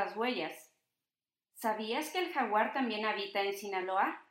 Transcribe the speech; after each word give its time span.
las 0.00 0.16
huellas. 0.16 0.70
¿Sabías 1.54 2.08
que 2.08 2.20
el 2.20 2.32
jaguar 2.32 2.72
también 2.72 3.04
habita 3.04 3.42
en 3.42 3.52
Sinaloa? 3.52 4.26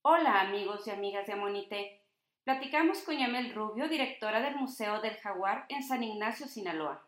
Hola 0.00 0.40
amigos 0.40 0.86
y 0.86 0.90
amigas 0.90 1.26
de 1.26 1.34
Amonite. 1.34 2.00
Platicamos 2.44 3.00
con 3.00 3.18
Yamel 3.18 3.54
Rubio, 3.54 3.88
directora 3.88 4.40
del 4.40 4.56
Museo 4.56 5.02
del 5.02 5.16
Jaguar 5.16 5.66
en 5.68 5.82
San 5.82 6.02
Ignacio, 6.02 6.46
Sinaloa. 6.46 7.06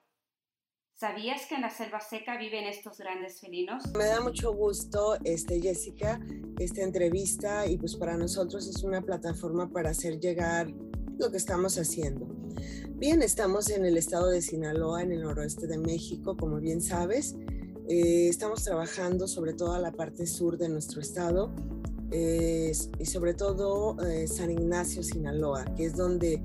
¿Sabías 0.95 1.47
que 1.47 1.55
en 1.55 1.63
la 1.63 1.71
selva 1.71 2.01
seca 2.01 2.37
viven 2.37 2.65
estos 2.65 2.99
grandes 2.99 3.41
felinos? 3.41 3.85
Me 3.97 4.05
da 4.05 4.21
mucho 4.21 4.53
gusto, 4.53 5.17
este, 5.25 5.61
Jessica, 5.61 6.21
esta 6.59 6.83
entrevista 6.83 7.67
y 7.67 7.79
pues 7.79 7.97
para 7.97 8.19
nosotros 8.19 8.67
es 8.69 8.83
una 8.83 9.01
plataforma 9.01 9.69
para 9.71 9.91
hacer 9.91 10.21
llegar 10.21 10.69
lo 11.19 11.31
que 11.31 11.37
estamos 11.37 11.79
haciendo. 11.79 12.27
Bien, 12.97 13.23
estamos 13.23 13.71
en 13.71 13.85
el 13.85 13.97
estado 13.97 14.29
de 14.29 14.43
Sinaloa, 14.43 15.03
en 15.03 15.13
el 15.13 15.23
noroeste 15.23 15.67
de 15.67 15.79
México, 15.79 16.37
como 16.37 16.61
bien 16.61 16.81
sabes. 16.81 17.37
Eh, 17.89 18.29
estamos 18.29 18.65
trabajando 18.65 19.29
sobre 19.29 19.53
todo 19.53 19.79
la 19.79 19.93
parte 19.93 20.27
sur 20.27 20.59
de 20.59 20.69
nuestro 20.69 21.01
estado 21.01 21.55
eh, 22.11 22.73
y 22.99 23.07
sobre 23.07 23.35
todo 23.35 23.97
eh, 24.05 24.27
San 24.27 24.51
Ignacio, 24.51 25.03
Sinaloa, 25.03 25.65
que 25.77 25.87
es 25.87 25.97
donde 25.97 26.43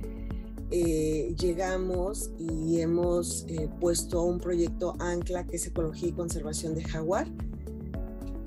eh, 0.74 1.36
llegamos 1.38 2.32
y 2.40 2.80
hemos 2.80 3.46
eh, 3.50 3.70
puesto 3.82 4.24
un 4.24 4.40
proyecto 4.40 4.96
ancla 5.00 5.46
que 5.46 5.58
es 5.58 5.68
Ecología 5.68 6.08
y 6.08 6.12
Conservación 6.14 6.76
de 6.76 6.84
Jaguar, 6.86 7.28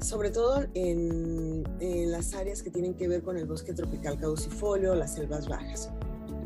sobre 0.00 0.30
todo 0.30 0.64
en, 0.72 1.64
en, 1.80 2.10
las 2.10 2.34
áreas 2.34 2.62
que 2.62 2.70
tienen 2.70 2.94
que 2.94 3.08
ver 3.08 3.22
con 3.22 3.36
el 3.36 3.44
bosque 3.44 3.74
tropical 3.74 4.18
caducifolio, 4.18 4.94
las 4.94 5.14
selvas 5.14 5.48
bajas. 5.48 5.90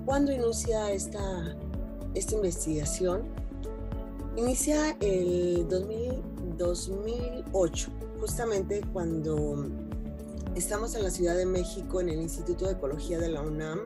¿Cuándo 0.08 0.32
inicia 0.32 0.90
esta, 0.90 1.54
esta 2.14 2.34
investigación? 2.34 3.24
Inicia 4.38 4.96
el 5.00 5.68
2000, 5.68 6.56
2008, 6.56 7.90
justamente 8.18 8.80
cuando 8.94 9.66
estamos 10.54 10.94
en 10.94 11.02
la 11.02 11.10
Ciudad 11.10 11.36
de 11.36 11.44
México 11.44 12.00
en 12.00 12.08
el 12.08 12.22
Instituto 12.22 12.64
de 12.64 12.72
Ecología 12.72 13.18
de 13.18 13.28
la 13.28 13.42
UNAM 13.42 13.80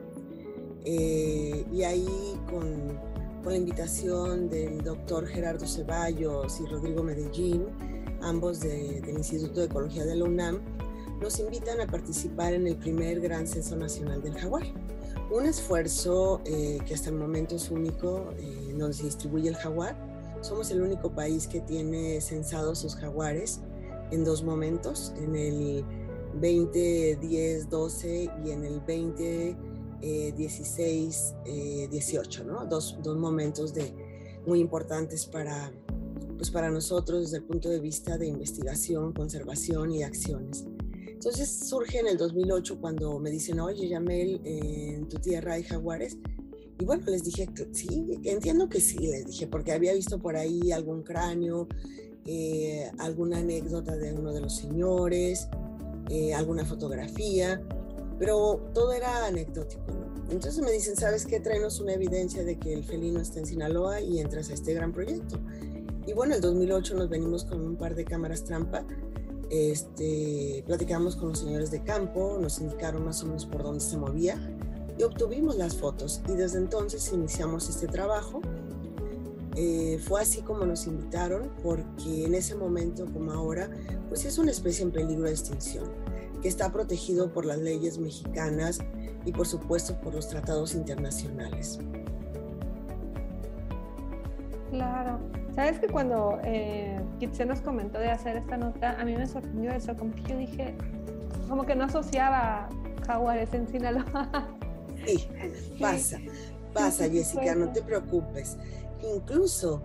eh, 0.85 1.65
y 1.69 1.83
ahí 1.83 2.07
con, 2.49 2.97
con, 3.43 3.51
la 3.51 3.57
invitación 3.57 4.49
del 4.49 4.81
doctor 4.81 5.27
Gerardo 5.27 5.67
Ceballos 5.67 6.57
y 6.61 6.65
Rodrigo 6.67 7.03
Medellín, 7.03 7.65
ambos 8.21 8.61
de, 8.61 9.01
del 9.01 9.17
Instituto 9.17 9.59
de 9.59 9.65
Ecología 9.65 10.05
de 10.05 10.15
la 10.15 10.23
UNAM, 10.23 10.61
nos 11.19 11.37
invitan 11.39 11.81
a 11.81 11.87
participar 11.87 12.53
en 12.53 12.65
el 12.65 12.77
primer 12.77 13.19
Gran 13.19 13.45
Censo 13.45 13.75
Nacional 13.75 14.23
del 14.23 14.35
Jaguar. 14.35 14.63
Un 15.33 15.47
esfuerzo 15.47 16.41
eh, 16.45 16.77
que 16.85 16.93
hasta 16.93 17.09
el 17.09 17.15
momento 17.15 17.55
es 17.55 17.71
único, 17.71 18.29
eh, 18.37 18.77
se 18.91 19.03
distribuye 19.03 19.49
el 19.49 19.55
jaguar. 19.55 19.97
Somos 20.41 20.69
el 20.69 20.83
único 20.83 21.11
país 21.11 21.47
que 21.47 21.59
tiene 21.59 22.21
censados 22.21 22.77
sus 22.77 22.95
jaguares 22.95 23.61
en 24.11 24.23
dos 24.23 24.43
momentos, 24.43 25.11
en 25.17 25.35
el 25.35 25.83
2010-12 26.39 28.31
y 28.45 28.51
en 28.51 28.63
el 28.63 28.79
20 28.81 29.57
16, 30.03 31.35
eh, 31.45 31.87
18, 31.89 32.41
eh, 32.41 32.45
¿no? 32.45 32.65
Dos, 32.65 32.97
dos, 33.01 33.17
momentos 33.17 33.73
de, 33.73 33.95
muy 34.45 34.59
importantes 34.59 35.25
para, 35.25 35.71
pues 36.37 36.51
para 36.51 36.69
nosotros 36.69 37.21
desde 37.21 37.37
el 37.37 37.43
punto 37.43 37.69
de 37.69 37.79
vista 37.79 38.17
de 38.17 38.27
investigación, 38.27 39.13
conservación 39.13 39.93
y 39.93 40.03
acciones. 40.03 40.65
Entonces 41.25 41.69
surge 41.69 41.99
en 41.99 42.07
el 42.07 42.17
2008 42.17 42.81
cuando 42.81 43.17
me 43.17 43.31
dicen, 43.31 43.61
oye, 43.61 43.87
Yamel, 43.87 44.41
en 44.43 45.07
tu 45.07 45.19
tierra 45.19 45.53
hay 45.53 45.63
jaguares. 45.63 46.17
Y 46.77 46.83
bueno, 46.83 47.05
les 47.07 47.23
dije, 47.23 47.47
sí, 47.71 48.19
entiendo 48.25 48.67
que 48.67 48.81
sí, 48.81 48.97
les 48.97 49.27
dije, 49.27 49.47
porque 49.47 49.71
había 49.71 49.93
visto 49.93 50.19
por 50.19 50.35
ahí 50.35 50.73
algún 50.73 51.01
cráneo, 51.01 51.69
eh, 52.25 52.91
alguna 52.97 53.37
anécdota 53.37 53.95
de 53.95 54.11
uno 54.11 54.33
de 54.33 54.41
los 54.41 54.57
señores, 54.57 55.47
alguna 56.35 56.65
fotografía, 56.65 57.65
pero 58.19 58.69
todo 58.73 58.91
era 58.91 59.25
anecdótico. 59.25 59.93
¿no? 59.93 60.29
Entonces 60.29 60.61
me 60.61 60.73
dicen, 60.73 60.97
¿sabes 60.97 61.25
qué? 61.25 61.39
Traenos 61.39 61.79
una 61.79 61.93
evidencia 61.93 62.43
de 62.43 62.59
que 62.59 62.73
el 62.73 62.83
felino 62.83 63.21
está 63.21 63.39
en 63.39 63.45
Sinaloa 63.45 64.01
y 64.01 64.19
entras 64.19 64.49
a 64.49 64.55
este 64.55 64.73
gran 64.73 64.91
proyecto. 64.91 65.39
Y 66.05 66.11
bueno, 66.11 66.33
en 66.33 66.39
el 66.39 66.41
2008 66.41 66.95
nos 66.95 67.07
venimos 67.07 67.45
con 67.45 67.61
un 67.61 67.77
par 67.77 67.95
de 67.95 68.03
cámaras 68.03 68.43
trampa, 68.43 68.85
este, 69.53 70.63
platicamos 70.65 71.15
con 71.15 71.29
los 71.29 71.39
señores 71.39 71.69
de 71.69 71.83
campo, 71.83 72.39
nos 72.41 72.59
indicaron 72.59 73.05
más 73.05 73.21
o 73.21 73.27
menos 73.27 73.45
por 73.45 73.61
dónde 73.61 73.81
se 73.81 73.97
movía 73.97 74.39
y 74.97 75.03
obtuvimos 75.03 75.57
las 75.57 75.75
fotos. 75.75 76.21
Y 76.27 76.33
desde 76.33 76.57
entonces 76.57 77.11
iniciamos 77.13 77.69
este 77.69 77.87
trabajo. 77.87 78.41
Eh, 79.55 79.99
fue 80.07 80.21
así 80.21 80.41
como 80.41 80.65
nos 80.65 80.87
invitaron 80.87 81.51
porque 81.61 82.25
en 82.25 82.33
ese 82.33 82.55
momento 82.55 83.05
como 83.13 83.31
ahora, 83.31 83.69
pues 84.09 84.25
es 84.25 84.39
una 84.39 84.49
especie 84.49 84.83
en 84.83 84.91
peligro 84.91 85.25
de 85.25 85.31
extinción 85.31 85.85
que 86.41 86.47
está 86.47 86.71
protegido 86.71 87.31
por 87.31 87.45
las 87.45 87.59
leyes 87.59 87.99
mexicanas 87.99 88.79
y 89.23 89.31
por 89.31 89.47
supuesto 89.47 89.99
por 90.01 90.15
los 90.15 90.27
tratados 90.27 90.73
internacionales. 90.73 91.79
Claro. 94.71 95.19
Sabes 95.53 95.79
que 95.79 95.87
cuando 95.87 96.39
eh, 96.43 96.92
Kitse 97.23 97.45
nos 97.45 97.61
comentó 97.61 97.99
de 97.99 98.11
hacer 98.11 98.35
esta 98.35 98.57
nota, 98.57 98.99
a 98.99 99.05
mí 99.05 99.15
me 99.15 99.25
sorprendió 99.25 99.71
eso, 99.71 99.95
como 99.95 100.13
que 100.13 100.23
yo 100.23 100.37
dije, 100.37 100.75
como 101.47 101.65
que 101.65 101.73
no 101.73 101.85
asociaba 101.85 102.67
jaguares 103.07 103.53
en 103.53 103.67
Sinaloa. 103.67 104.49
Sí, 105.05 105.27
pasa, 105.81 106.17
pasa 106.73 107.09
Jessica, 107.09 107.55
no 107.55 107.73
te 107.73 107.81
preocupes. 107.81 108.55
Incluso 109.15 109.81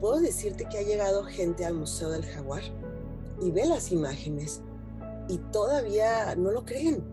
puedo 0.00 0.18
decirte 0.18 0.64
que 0.64 0.78
ha 0.78 0.82
llegado 0.82 1.22
gente 1.22 1.64
al 1.64 1.74
Museo 1.74 2.10
del 2.10 2.24
Jaguar 2.24 2.62
y 3.40 3.52
ve 3.52 3.64
las 3.66 3.92
imágenes 3.92 4.60
y 5.28 5.38
todavía 5.52 6.34
no 6.34 6.50
lo 6.50 6.64
creen. 6.64 7.04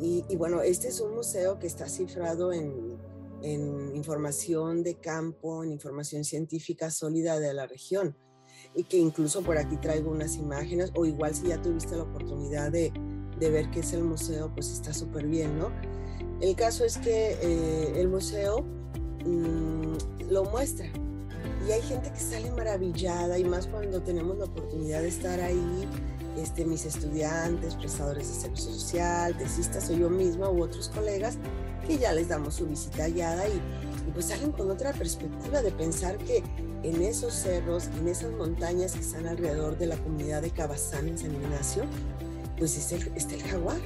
Y, 0.00 0.36
bueno, 0.36 0.62
este 0.62 0.88
es 0.88 1.00
un 1.00 1.16
museo 1.16 1.58
que 1.58 1.66
está 1.66 1.88
cifrado 1.88 2.52
en, 2.52 2.98
en, 3.42 3.96
información 3.96 4.84
de 4.84 4.94
campo, 4.94 5.64
en 5.64 5.72
información 5.72 6.22
científica 6.22 6.92
sólida 6.92 7.40
de 7.40 7.52
la 7.52 7.66
región. 7.66 8.16
Y 8.74 8.84
que 8.84 8.96
incluso 8.96 9.42
por 9.42 9.56
aquí 9.56 9.76
traigo 9.76 10.10
unas 10.10 10.36
imágenes, 10.36 10.90
o 10.94 11.06
igual 11.06 11.34
si 11.34 11.48
ya 11.48 11.62
tuviste 11.62 11.96
la 11.96 12.02
oportunidad 12.02 12.72
de, 12.72 12.92
de 13.38 13.50
ver 13.50 13.70
qué 13.70 13.80
es 13.80 13.92
el 13.92 14.02
museo, 14.02 14.50
pues 14.52 14.70
está 14.70 14.92
súper 14.92 15.26
bien, 15.26 15.58
¿no? 15.58 15.70
El 16.40 16.56
caso 16.56 16.84
es 16.84 16.98
que 16.98 17.36
eh, 17.40 18.00
el 18.00 18.08
museo 18.08 18.64
mmm, 19.24 19.94
lo 20.28 20.44
muestra. 20.44 20.86
Y 21.66 21.72
hay 21.72 21.82
gente 21.82 22.10
que 22.10 22.20
sale 22.20 22.50
maravillada, 22.50 23.38
y 23.38 23.44
más 23.44 23.66
cuando 23.66 24.02
tenemos 24.02 24.36
la 24.38 24.44
oportunidad 24.44 25.00
de 25.00 25.08
estar 25.08 25.40
ahí 25.40 25.88
este, 26.36 26.64
mis 26.64 26.84
estudiantes, 26.84 27.76
prestadores 27.76 28.28
de 28.28 28.34
servicio 28.34 28.72
social, 28.72 29.36
tesistas 29.38 29.88
o 29.90 29.94
yo 29.94 30.10
misma 30.10 30.50
u 30.50 30.62
otros 30.62 30.88
colegas 30.88 31.38
que 31.86 31.98
ya 31.98 32.12
les 32.12 32.28
damos 32.28 32.54
su 32.54 32.66
visita 32.66 33.08
guiada 33.08 33.46
y, 33.48 33.60
pues 34.14 34.26
salen 34.26 34.52
con 34.52 34.70
otra 34.70 34.92
perspectiva 34.92 35.60
de 35.60 35.70
pensar 35.72 36.16
que 36.18 36.42
en 36.82 37.02
esos 37.02 37.34
cerros, 37.34 37.88
en 37.98 38.08
esas 38.08 38.32
montañas 38.32 38.92
que 38.92 39.00
están 39.00 39.26
alrededor 39.26 39.76
de 39.76 39.86
la 39.86 39.96
comunidad 39.96 40.42
de 40.42 40.50
Cabazán 40.50 41.08
en 41.08 41.18
San 41.18 41.34
Ignacio, 41.34 41.84
pues 42.58 42.78
está 42.78 42.96
el, 42.96 43.16
está 43.16 43.34
el 43.34 43.42
jaguar. 43.42 43.80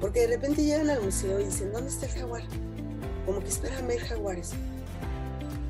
Porque 0.00 0.20
de 0.20 0.26
repente 0.28 0.62
llegan 0.62 0.90
al 0.90 1.02
museo 1.02 1.40
y 1.40 1.44
dicen, 1.44 1.72
¿dónde 1.72 1.90
está 1.90 2.06
el 2.06 2.12
jaguar? 2.12 2.42
Como 3.24 3.40
que 3.40 3.48
esperan 3.48 3.86
ver 3.86 4.00
jaguares. 4.00 4.50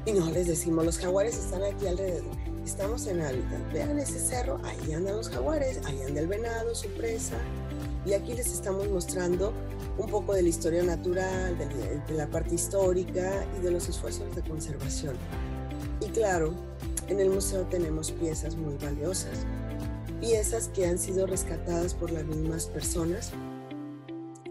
Y 0.05 0.13
no 0.13 0.31
les 0.31 0.49
decimos, 0.49 0.85
los 0.85 0.99
jaguares 0.99 1.37
están 1.37 1.63
aquí 1.63 1.87
alrededor 1.87 2.43
estamos 2.65 3.07
en 3.07 3.21
hábitat. 3.21 3.73
Vean 3.73 3.99
ese 3.99 4.19
cerro, 4.19 4.61
ahí 4.65 4.93
andan 4.93 5.17
los 5.17 5.29
jaguares, 5.29 5.81
ahí 5.85 6.01
anda 6.07 6.21
el 6.21 6.27
venado, 6.27 6.75
su 6.75 6.89
presa. 6.91 7.37
Y 8.05 8.15
aquí 8.15 8.35
les 8.35 8.53
estamos 8.53 8.89
mostrando 8.89 9.53
un 10.03 10.11
poco 10.11 10.35
de 10.35 10.43
la 10.43 10.49
historia 10.49 10.83
natural, 10.83 11.57
de, 11.57 11.67
de 12.07 12.15
la 12.15 12.27
parte 12.27 12.55
histórica 12.55 13.47
y 13.57 13.63
de 13.63 13.71
los 13.71 13.89
esfuerzos 13.89 14.35
de 14.35 14.43
conservación. 14.43 15.15
Y 16.01 16.09
claro, 16.09 16.55
en 17.09 17.21
el 17.21 17.31
museo 17.31 17.65
tenemos 17.67 18.11
piezas 18.11 18.57
muy 18.57 18.77
valiosas, 18.77 19.47
piezas 20.21 20.69
que 20.69 20.87
han 20.87 20.99
sido 20.99 21.27
rescatadas 21.27 21.95
por 21.95 22.11
las 22.11 22.25
mismas 22.25 22.67
personas. 22.67 23.33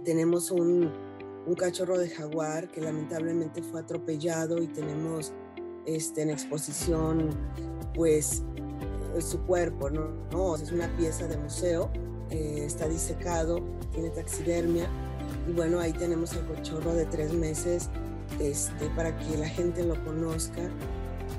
Tenemos 0.06 0.51
un, 0.51 0.89
un 1.45 1.56
cachorro 1.56 1.97
de 1.97 2.09
jaguar 2.09 2.69
que 2.69 2.81
lamentablemente 2.81 3.62
fue 3.62 3.81
atropellado 3.81 4.62
y 4.62 4.68
tenemos 4.68 5.33
este, 5.86 6.21
en 6.21 6.30
exposición 6.30 7.30
pues 7.94 8.44
su 9.19 9.42
cuerpo, 9.42 9.89
¿no? 9.89 10.07
no 10.31 10.56
es 10.56 10.71
una 10.71 10.88
pieza 10.95 11.27
de 11.27 11.36
museo, 11.36 11.92
eh, 12.30 12.63
está 12.65 12.88
disecado, 12.88 13.59
tiene 13.92 14.09
taxidermia 14.09 14.88
y 15.48 15.52
bueno, 15.54 15.80
ahí 15.80 15.94
tenemos 15.94 16.34
el 16.34 16.46
cochorro 16.46 16.94
de 16.94 17.06
tres 17.06 17.34
meses 17.34 17.90
este, 18.40 18.88
para 18.96 19.18
que 19.18 19.38
la 19.38 19.48
gente 19.48 19.84
lo 19.84 20.02
conozca. 20.04 20.70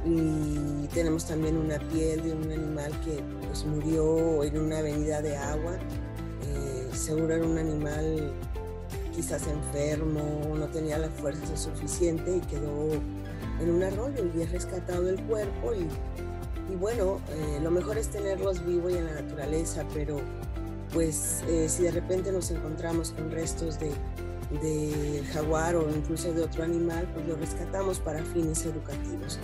Y 0.05 0.89
tenemos 0.95 1.27
también 1.27 1.57
una 1.57 1.79
piel 1.79 2.23
de 2.23 2.33
un 2.33 2.51
animal 2.51 2.91
que 3.05 3.23
pues, 3.47 3.65
murió 3.65 4.43
en 4.43 4.59
una 4.59 4.79
avenida 4.79 5.23
de 5.23 5.37
agua, 5.37 5.77
eh, 6.43 6.89
seguro 6.93 7.35
era 7.35 7.45
un 7.45 7.59
animal 7.59 8.33
quizás 9.15 9.47
enfermo, 9.47 10.55
no 10.59 10.67
tenía 10.69 10.99
la 10.99 11.09
fuerza 11.09 11.57
suficiente 11.57 12.37
y 12.37 12.41
quedó 12.41 12.95
en 13.61 13.71
un 13.71 13.83
arroyo 13.83 14.25
y 14.35 14.41
es 14.41 14.51
rescatado 14.51 15.09
el 15.09 15.23
cuerpo. 15.23 15.73
Y 15.75 15.87
y 16.73 16.77
bueno, 16.77 17.21
eh, 17.29 17.61
lo 17.63 17.71
mejor 17.71 17.99
es 17.99 18.09
tenerlos 18.09 18.65
vivos 18.65 18.93
y 18.93 18.97
en 18.97 19.07
la 19.07 19.21
naturaleza, 19.21 19.85
pero 19.93 20.17
pues 20.93 21.43
eh, 21.49 21.69
si 21.69 21.85
de 21.85 21.91
repente 21.91 22.33
nos 22.33 22.51
encontramos 22.51 23.13
con 23.13 23.31
restos 23.31 23.79
de, 23.79 23.91
de 24.61 25.23
jaguar 25.33 25.77
o 25.77 25.89
incluso 25.91 26.33
de 26.33 26.43
otro 26.43 26.65
animal, 26.65 27.09
pues 27.15 27.27
lo 27.27 27.37
rescatamos 27.37 27.99
para 27.99 28.23
fines 28.25 28.65
educativos. 28.67 29.39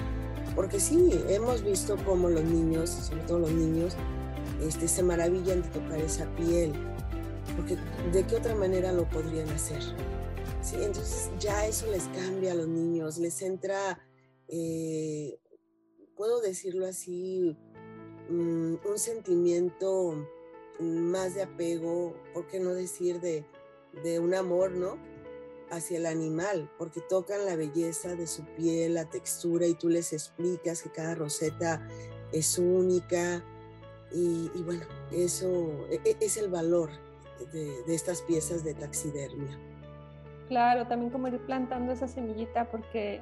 Porque 0.55 0.81
sí, 0.81 1.11
hemos 1.29 1.63
visto 1.63 1.97
cómo 2.05 2.29
los 2.29 2.45
niños, 2.45 2.91
sobre 2.91 3.23
todo 3.23 3.39
los 3.41 3.53
niños, 3.53 3.97
este, 4.63 4.89
se 4.89 5.03
maravillan 5.03 5.63
de 5.63 5.69
tocar 5.69 5.99
esa 6.01 6.27
piel, 6.35 6.73
porque 7.57 7.77
de 8.13 8.27
qué 8.27 8.37
otra 8.37 8.55
manera 8.55 8.93
lo 8.93 9.09
podrían 9.09 9.49
hacer. 9.51 9.81
Sí, 10.61 10.77
entonces 10.81 11.31
ya 11.39 11.67
eso 11.67 11.87
les 11.91 12.05
cambia 12.09 12.53
a 12.53 12.55
los 12.55 12.67
niños, 12.67 13.19
les 13.19 13.41
entra, 13.43 14.01
eh, 14.49 15.39
puedo 16.17 16.41
decirlo 16.41 16.87
así, 16.87 17.57
mm, 18.29 18.75
un 18.85 18.99
sentimiento 18.99 20.29
más 20.81 21.35
de 21.35 21.43
apego, 21.43 22.15
¿por 22.33 22.47
qué 22.47 22.61
no 22.61 22.75
decir 22.75 23.21
de, 23.21 23.45
de 24.03 24.21
un 24.21 24.35
amor, 24.35 24.73
¿no? 24.73 24.97
hacia 25.71 25.99
el 25.99 26.07
animal, 26.07 26.71
porque 26.79 27.01
tocan 27.01 27.45
la 27.45 27.57
belleza 27.57 28.15
de 28.15 28.27
su 28.27 28.45
piel, 28.45 28.95
la 28.95 29.05
textura, 29.05 29.67
y 29.67 29.75
tú 29.75 29.89
les 29.89 30.13
explicas 30.13 30.83
que 30.83 30.91
cada 30.91 31.15
roseta 31.15 31.87
es 32.33 32.59
única. 32.59 33.43
Y, 34.13 34.49
bueno, 34.63 34.87
eso 35.13 35.87
e, 35.91 36.01
e, 36.05 36.17
es 36.21 36.39
el 36.39 36.49
valor 36.49 36.91
de, 37.53 37.83
de, 37.83 37.95
estas 37.95 38.23
piezas 38.23 38.65
de 38.65 38.75
taxidermia. 38.75 39.59
Claro, 40.49 40.87
también 40.87 41.11
como 41.11 41.29
ir 41.29 41.39
plantando 41.45 41.93
esa 41.93 42.09
semillita, 42.09 42.71
porque 42.71 43.21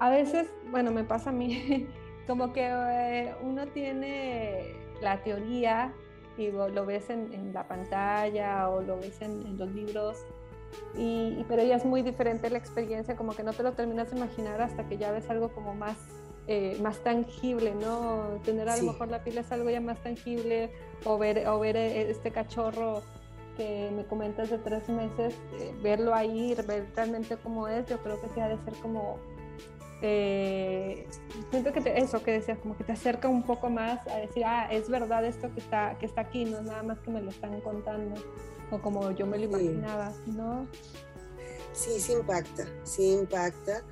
a 0.00 0.10
veces, 0.10 0.48
bueno, 0.70 0.90
me 0.90 1.04
pasa 1.04 1.30
a 1.30 1.32
mí, 1.32 1.86
como 2.26 2.52
que 2.52 2.66
eh, 2.68 3.34
uno 3.42 3.68
tiene 3.68 4.74
la 5.00 5.22
teoría 5.22 5.94
y 6.38 6.50
lo 6.50 6.86
ves 6.86 7.10
en, 7.10 7.32
en 7.32 7.52
la 7.52 7.66
pantalla 7.66 8.68
o 8.70 8.80
lo 8.80 8.96
ves 8.98 9.20
en, 9.20 9.46
en 9.46 9.58
los 9.58 9.70
libros 9.72 10.24
y, 10.96 11.44
pero 11.48 11.62
ya 11.62 11.76
es 11.76 11.84
muy 11.84 12.02
diferente 12.02 12.50
la 12.50 12.58
experiencia, 12.58 13.16
como 13.16 13.34
que 13.34 13.42
no 13.42 13.52
te 13.52 13.62
lo 13.62 13.72
terminas 13.72 14.10
de 14.10 14.16
imaginar 14.16 14.60
hasta 14.60 14.88
que 14.88 14.96
ya 14.96 15.12
ves 15.12 15.28
algo 15.30 15.50
como 15.50 15.74
más, 15.74 15.96
eh, 16.46 16.76
más 16.82 16.98
tangible, 16.98 17.74
¿no? 17.74 18.40
Tener 18.44 18.68
a 18.68 18.76
lo 18.76 18.92
mejor 18.92 19.08
la 19.08 19.22
piel 19.22 19.38
es 19.38 19.52
algo 19.52 19.70
ya 19.70 19.80
más 19.80 20.02
tangible, 20.02 20.70
o 21.04 21.18
ver, 21.18 21.46
o 21.46 21.58
ver 21.58 21.76
eh, 21.76 22.10
este 22.10 22.30
cachorro 22.32 23.02
que 23.56 23.90
me 23.94 24.04
comentas 24.06 24.50
de 24.50 24.58
tres 24.58 24.88
meses, 24.88 25.34
eh, 25.60 25.74
verlo 25.82 26.14
ahí, 26.14 26.54
ver 26.66 26.86
realmente 26.94 27.36
cómo 27.36 27.68
es, 27.68 27.86
yo 27.86 27.98
creo 27.98 28.20
que 28.20 28.28
sí 28.28 28.40
ha 28.40 28.48
de 28.48 28.58
ser 28.64 28.74
como 28.74 29.18
siento 30.00 31.72
que 31.72 31.82
eso 31.96 32.22
que 32.22 32.32
decías, 32.32 32.58
como 32.58 32.76
que 32.76 32.84
te 32.84 32.92
acerca 32.92 33.28
un 33.28 33.42
poco 33.42 33.68
más 33.68 34.06
a 34.06 34.18
decir, 34.18 34.44
ah, 34.44 34.68
es 34.70 34.88
verdad 34.88 35.24
esto 35.24 35.52
que 35.52 35.60
está, 35.60 35.98
que 35.98 36.06
está 36.06 36.22
aquí, 36.22 36.44
no 36.44 36.58
es 36.58 36.64
nada 36.64 36.82
más 36.82 36.98
que 37.00 37.10
me 37.10 37.20
lo 37.20 37.30
están 37.30 37.60
contando 37.60 38.14
o 38.70 38.80
como 38.80 39.10
yo 39.12 39.26
me 39.26 39.38
lo 39.38 39.44
imaginaba, 39.44 40.12
¿no? 40.26 40.66
Sí, 41.72 42.00
sí 42.00 42.12
impacta, 42.12 42.66
sí 42.84 43.12
impacta. 43.12 43.82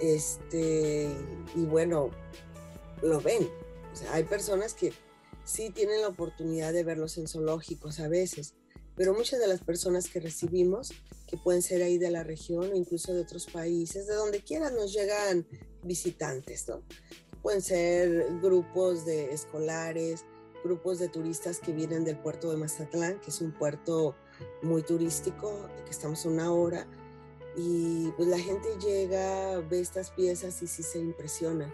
Este, 0.00 1.08
y 1.54 1.64
bueno, 1.64 2.10
lo 3.02 3.20
ven. 3.20 3.48
O 3.92 3.96
sea, 3.96 4.14
hay 4.14 4.24
personas 4.24 4.74
que 4.74 4.92
sí 5.44 5.70
tienen 5.70 6.02
la 6.02 6.08
oportunidad 6.08 6.72
de 6.72 6.84
verlos 6.84 7.16
en 7.18 7.26
zoológicos 7.26 8.00
a 8.00 8.08
veces, 8.08 8.54
pero 8.96 9.14
muchas 9.14 9.40
de 9.40 9.46
las 9.46 9.60
personas 9.60 10.08
que 10.08 10.20
recibimos, 10.20 10.92
que 11.28 11.36
pueden 11.36 11.62
ser 11.62 11.82
ahí 11.82 11.98
de 11.98 12.10
la 12.10 12.24
región 12.24 12.70
o 12.72 12.74
incluso 12.74 13.12
de 13.12 13.20
otros 13.20 13.46
países, 13.46 14.06
de 14.06 14.14
donde 14.14 14.42
quiera 14.42 14.70
nos 14.70 14.92
llegan 14.92 15.46
visitantes, 15.82 16.66
¿no? 16.68 16.82
Pueden 17.42 17.62
ser 17.62 18.26
grupos 18.40 19.04
de 19.04 19.32
escolares, 19.32 20.24
grupos 20.64 20.98
de 20.98 21.08
turistas 21.08 21.60
que 21.60 21.72
vienen 21.72 22.04
del 22.04 22.18
puerto 22.18 22.50
de 22.50 22.56
Mazatlán, 22.56 23.20
que 23.20 23.30
es 23.30 23.40
un 23.40 23.52
puerto 23.52 24.16
muy 24.62 24.82
turístico, 24.82 25.68
que 25.84 25.90
estamos 25.90 26.24
a 26.24 26.28
una 26.30 26.52
hora, 26.52 26.86
y 27.56 28.10
pues 28.16 28.28
la 28.28 28.38
gente 28.38 28.68
llega, 28.80 29.60
ve 29.60 29.80
estas 29.80 30.10
piezas 30.10 30.62
y 30.62 30.66
sí 30.66 30.82
se 30.82 30.98
impresiona. 30.98 31.72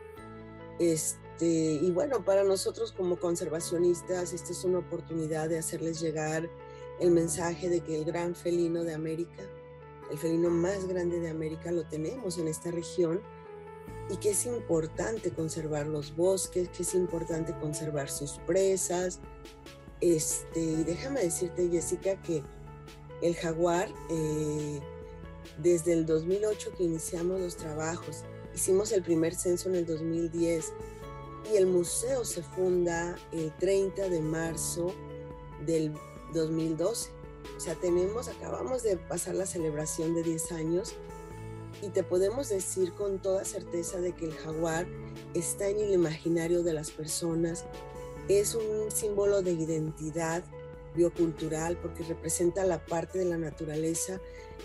Este, 0.79 1.47
y 1.47 1.91
bueno, 1.93 2.25
para 2.25 2.43
nosotros 2.43 2.93
como 2.93 3.19
conservacionistas, 3.19 4.33
esta 4.33 4.53
es 4.53 4.65
una 4.65 4.79
oportunidad 4.79 5.49
de 5.49 5.59
hacerles 5.59 6.01
llegar 6.01 6.49
el 7.00 7.11
mensaje 7.11 7.69
de 7.69 7.81
que 7.81 7.96
el 7.96 8.05
gran 8.05 8.35
felino 8.35 8.85
de 8.85 8.94
América, 8.94 9.43
el 10.11 10.19
felino 10.19 10.50
más 10.50 10.87
grande 10.87 11.20
de 11.20 11.31
América, 11.31 11.73
lo 11.73 11.87
tenemos 11.87 12.38
en 12.38 12.49
esta 12.49 12.70
región 12.70 13.20
y 14.11 14.17
que 14.17 14.31
es 14.31 14.46
importante 14.46 15.31
conservar 15.31 15.87
los 15.87 16.14
bosques, 16.14 16.69
que 16.69 16.82
es 16.82 16.94
importante 16.94 17.55
conservar 17.58 18.11
sus 18.11 18.32
presas. 18.46 19.20
Este, 20.00 20.61
y 20.61 20.85
déjame 20.85 21.23
decirte, 21.23 21.69
Jessica, 21.69 22.20
que 22.23 22.43
el 23.23 23.35
jaguar, 23.35 23.88
eh, 24.11 24.81
desde 25.58 25.94
el 25.94 26.05
2008 26.05 26.73
que 26.76 26.85
iniciamos 26.85 27.41
los 27.41 27.56
trabajos, 27.56 28.25
hicimos 28.55 28.93
el 28.93 29.02
primer 29.02 29.35
censo 29.35 29.69
en 29.69 29.76
el 29.76 29.87
2010 29.87 30.73
y 31.52 31.56
el 31.56 31.67
museo 31.67 32.25
se 32.25 32.43
funda 32.43 33.17
el 33.32 33.55
30 33.56 34.08
de 34.08 34.20
marzo 34.20 34.93
del 35.64 35.93
2012. 36.35 37.11
O 37.57 37.61
sea, 37.61 37.75
tenemos, 37.75 38.29
acabamos 38.29 38.83
de 38.83 38.97
pasar 38.97 39.35
la 39.35 39.47
celebración 39.47 40.15
de 40.15 40.23
10 40.23 40.53
años 40.53 40.95
y 41.83 41.89
te 41.89 42.03
podemos 42.03 42.49
decir 42.49 42.93
con 42.93 43.21
toda 43.21 43.45
certeza 43.45 44.01
de 44.01 44.13
que 44.13 44.27
el 44.27 44.35
jaguar 44.35 44.87
está 45.35 45.69
en 45.69 45.79
el 45.79 45.93
imaginario 45.93 46.63
de 46.63 46.73
las 46.73 46.91
personas, 46.91 47.65
es 48.29 48.55
un 48.55 48.91
símbolo 48.91 49.43
de 49.43 49.53
identidad 49.53 50.45
biocultural 50.95 51.77
porque 51.77 52.05
representa 52.05 52.65
la 52.65 52.85
parte 52.87 53.19
de 53.19 53.25
la 53.25 53.37
naturaleza, 53.37 54.21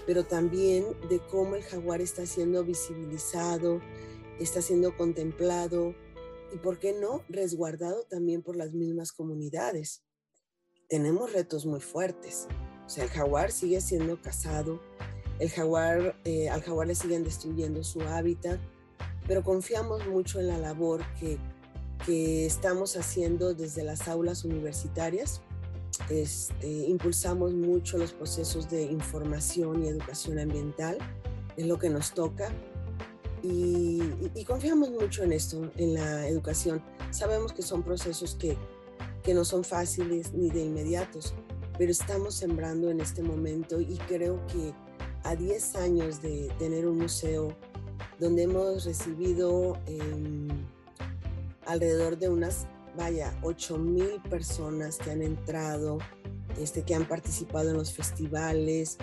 pero 0.05 0.23
también 0.23 0.85
de 1.09 1.19
cómo 1.19 1.55
el 1.55 1.63
jaguar 1.63 2.01
está 2.01 2.25
siendo 2.25 2.63
visibilizado, 2.63 3.81
está 4.39 4.61
siendo 4.61 4.95
contemplado 4.95 5.95
y, 6.53 6.57
¿por 6.57 6.79
qué 6.79 6.93
no?, 6.93 7.23
resguardado 7.27 8.03
también 8.03 8.41
por 8.41 8.55
las 8.55 8.73
mismas 8.73 9.11
comunidades. 9.11 10.03
Tenemos 10.89 11.31
retos 11.33 11.67
muy 11.67 11.79
fuertes. 11.81 12.47
O 12.87 12.89
sea, 12.89 13.03
el 13.03 13.11
jaguar 13.11 13.51
sigue 13.51 13.79
siendo 13.79 14.19
cazado, 14.19 14.81
el 15.37 15.51
jaguar, 15.51 16.15
eh, 16.25 16.49
al 16.49 16.63
jaguar 16.63 16.87
le 16.87 16.95
siguen 16.95 17.23
destruyendo 17.23 17.83
su 17.83 18.01
hábitat, 18.01 18.59
pero 19.27 19.43
confiamos 19.43 20.07
mucho 20.07 20.39
en 20.39 20.47
la 20.47 20.57
labor 20.57 21.01
que, 21.19 21.37
que 22.07 22.47
estamos 22.47 22.97
haciendo 22.97 23.53
desde 23.53 23.83
las 23.83 24.07
aulas 24.07 24.43
universitarias. 24.43 25.41
Este, 26.09 26.67
impulsamos 26.67 27.53
mucho 27.53 27.99
los 27.99 28.11
procesos 28.11 28.67
de 28.67 28.83
información 28.83 29.85
y 29.85 29.89
educación 29.89 30.39
ambiental, 30.39 30.97
es 31.55 31.67
lo 31.67 31.77
que 31.77 31.89
nos 31.89 32.15
toca. 32.15 32.51
Y, 33.43 34.01
y, 34.33 34.43
confiamos 34.43 34.89
mucho 34.89 35.23
en 35.23 35.33
esto, 35.33 35.71
en 35.77 35.93
la 35.93 36.27
educación. 36.27 36.81
Sabemos 37.11 37.53
que 37.53 37.61
son 37.61 37.83
procesos 37.83 38.35
que, 38.35 38.57
que 39.29 39.35
no 39.35 39.45
son 39.45 39.63
fáciles 39.63 40.33
ni 40.33 40.49
de 40.49 40.61
inmediatos, 40.61 41.35
pero 41.77 41.91
estamos 41.91 42.33
sembrando 42.33 42.89
en 42.89 42.99
este 42.99 43.21
momento 43.21 43.79
y 43.79 43.95
creo 44.07 44.43
que 44.47 44.73
a 45.23 45.35
10 45.35 45.75
años 45.75 46.19
de 46.19 46.51
tener 46.57 46.87
un 46.87 46.97
museo 46.97 47.55
donde 48.19 48.41
hemos 48.41 48.85
recibido 48.85 49.77
em, 49.85 50.47
alrededor 51.67 52.17
de 52.17 52.27
unas, 52.27 52.65
vaya, 52.97 53.37
8 53.43 53.77
mil 53.77 54.19
personas 54.31 54.97
que 54.97 55.11
han 55.11 55.21
entrado, 55.21 55.99
este, 56.59 56.81
que 56.81 56.95
han 56.95 57.07
participado 57.07 57.69
en 57.69 57.77
los 57.77 57.93
festivales, 57.93 58.97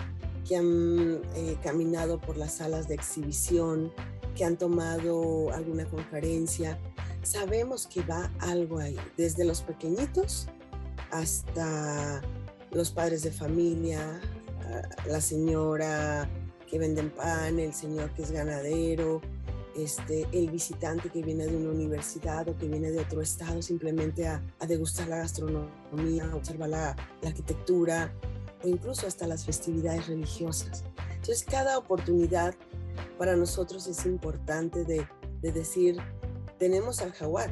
que 0.45 0.57
han 0.57 1.21
eh, 1.35 1.57
caminado 1.63 2.19
por 2.19 2.35
las 2.35 2.57
salas 2.57 2.89
de 2.89 2.95
exhibición, 2.95 3.93
que 4.35 4.43
han 4.43 4.57
tomado 4.57 5.53
alguna 5.53 5.85
conferencia. 5.85 6.77
Sabemos 7.27 7.87
que 7.87 8.01
va 8.03 8.31
algo 8.39 8.79
ahí, 8.79 8.95
desde 9.17 9.43
los 9.43 9.61
pequeñitos 9.61 10.47
hasta 11.11 12.21
los 12.71 12.89
padres 12.91 13.21
de 13.23 13.33
familia, 13.33 14.21
la 15.05 15.19
señora 15.19 16.29
que 16.71 16.79
vende 16.79 17.03
pan, 17.03 17.59
el 17.59 17.73
señor 17.73 18.11
que 18.11 18.21
es 18.21 18.31
ganadero, 18.31 19.19
este, 19.75 20.25
el 20.31 20.49
visitante 20.49 21.09
que 21.09 21.21
viene 21.21 21.47
de 21.47 21.57
una 21.57 21.71
universidad 21.71 22.47
o 22.47 22.57
que 22.57 22.69
viene 22.69 22.91
de 22.91 23.01
otro 23.01 23.21
estado 23.21 23.61
simplemente 23.61 24.25
a, 24.25 24.41
degustar 24.65 25.09
la 25.09 25.17
gastronomía, 25.17 26.29
a 26.31 26.35
observar 26.37 26.69
la, 26.69 26.95
arquitectura 27.25 28.09
o 28.63 28.69
incluso 28.69 29.05
hasta 29.05 29.27
las 29.27 29.43
festividades 29.43 30.07
religiosas. 30.07 30.85
Entonces, 31.09 31.43
cada 31.43 31.77
oportunidad 31.77 32.55
para 33.17 33.35
nosotros 33.35 33.85
es 33.87 34.05
importante 34.05 34.85
de, 34.85 35.05
de 35.41 35.51
decir, 35.51 35.97
tenemos 36.57 37.01
al 37.01 37.11
jaguar 37.11 37.51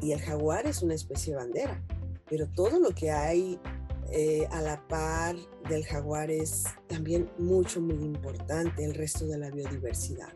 y 0.00 0.12
el 0.12 0.20
jaguar 0.20 0.66
es 0.66 0.82
una 0.82 0.94
especie 0.94 1.34
bandera, 1.34 1.82
pero 2.28 2.46
todo 2.48 2.78
lo 2.78 2.90
que 2.90 3.10
hay 3.10 3.58
eh, 4.10 4.46
a 4.50 4.60
la 4.60 4.86
par 4.88 5.36
del 5.68 5.84
jaguar 5.84 6.30
es 6.30 6.64
también 6.88 7.30
mucho, 7.38 7.80
muy 7.80 7.96
importante 7.96 8.84
el 8.84 8.94
resto 8.94 9.26
de 9.26 9.38
la 9.38 9.50
biodiversidad. 9.50 10.32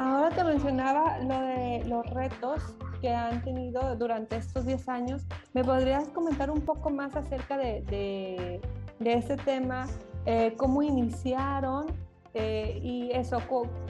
ahora 0.00 0.30
te 0.30 0.42
mencionaba 0.44 1.18
lo 1.18 1.40
de 1.40 1.84
los 1.86 2.08
retos 2.10 2.62
que 3.02 3.10
han 3.10 3.42
tenido 3.42 3.96
durante 3.96 4.36
estos 4.36 4.64
10 4.64 4.88
años. 4.88 5.22
¿Me 5.52 5.62
podrías 5.62 6.08
comentar 6.08 6.50
un 6.50 6.62
poco 6.62 6.88
más 6.90 7.14
acerca 7.16 7.58
de, 7.58 7.82
de, 7.82 8.60
de 8.98 9.12
ese 9.12 9.36
tema? 9.36 9.86
Eh, 10.24 10.54
¿Cómo 10.56 10.82
iniciaron? 10.82 11.86
Eh, 12.34 12.78
y 12.80 13.10
eso, 13.10 13.42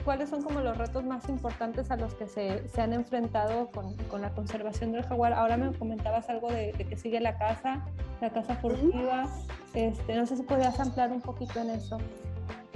¿cuáles 0.03 0.29
son 0.29 0.41
como 0.41 0.61
los 0.61 0.75
retos 0.75 1.03
más 1.03 1.29
importantes 1.29 1.91
a 1.91 1.95
los 1.95 2.15
que 2.15 2.27
se, 2.27 2.67
se 2.69 2.81
han 2.81 2.91
enfrentado 2.91 3.69
con, 3.69 3.95
con, 4.07 4.21
la 4.21 4.33
conservación 4.33 4.91
del 4.93 5.03
jaguar? 5.03 5.33
Ahora 5.33 5.57
me 5.57 5.71
comentabas 5.77 6.27
algo 6.29 6.51
de, 6.51 6.71
que 6.71 6.97
sigue 6.97 7.19
la 7.19 7.37
casa, 7.37 7.85
la 8.19 8.33
casa 8.33 8.55
furtiva. 8.55 9.29
Este, 9.75 10.15
no 10.15 10.25
sé 10.25 10.37
si 10.37 10.43
podías 10.43 10.79
ampliar 10.79 11.11
un 11.11 11.21
poquito 11.21 11.59
en 11.59 11.69
eso. 11.69 11.99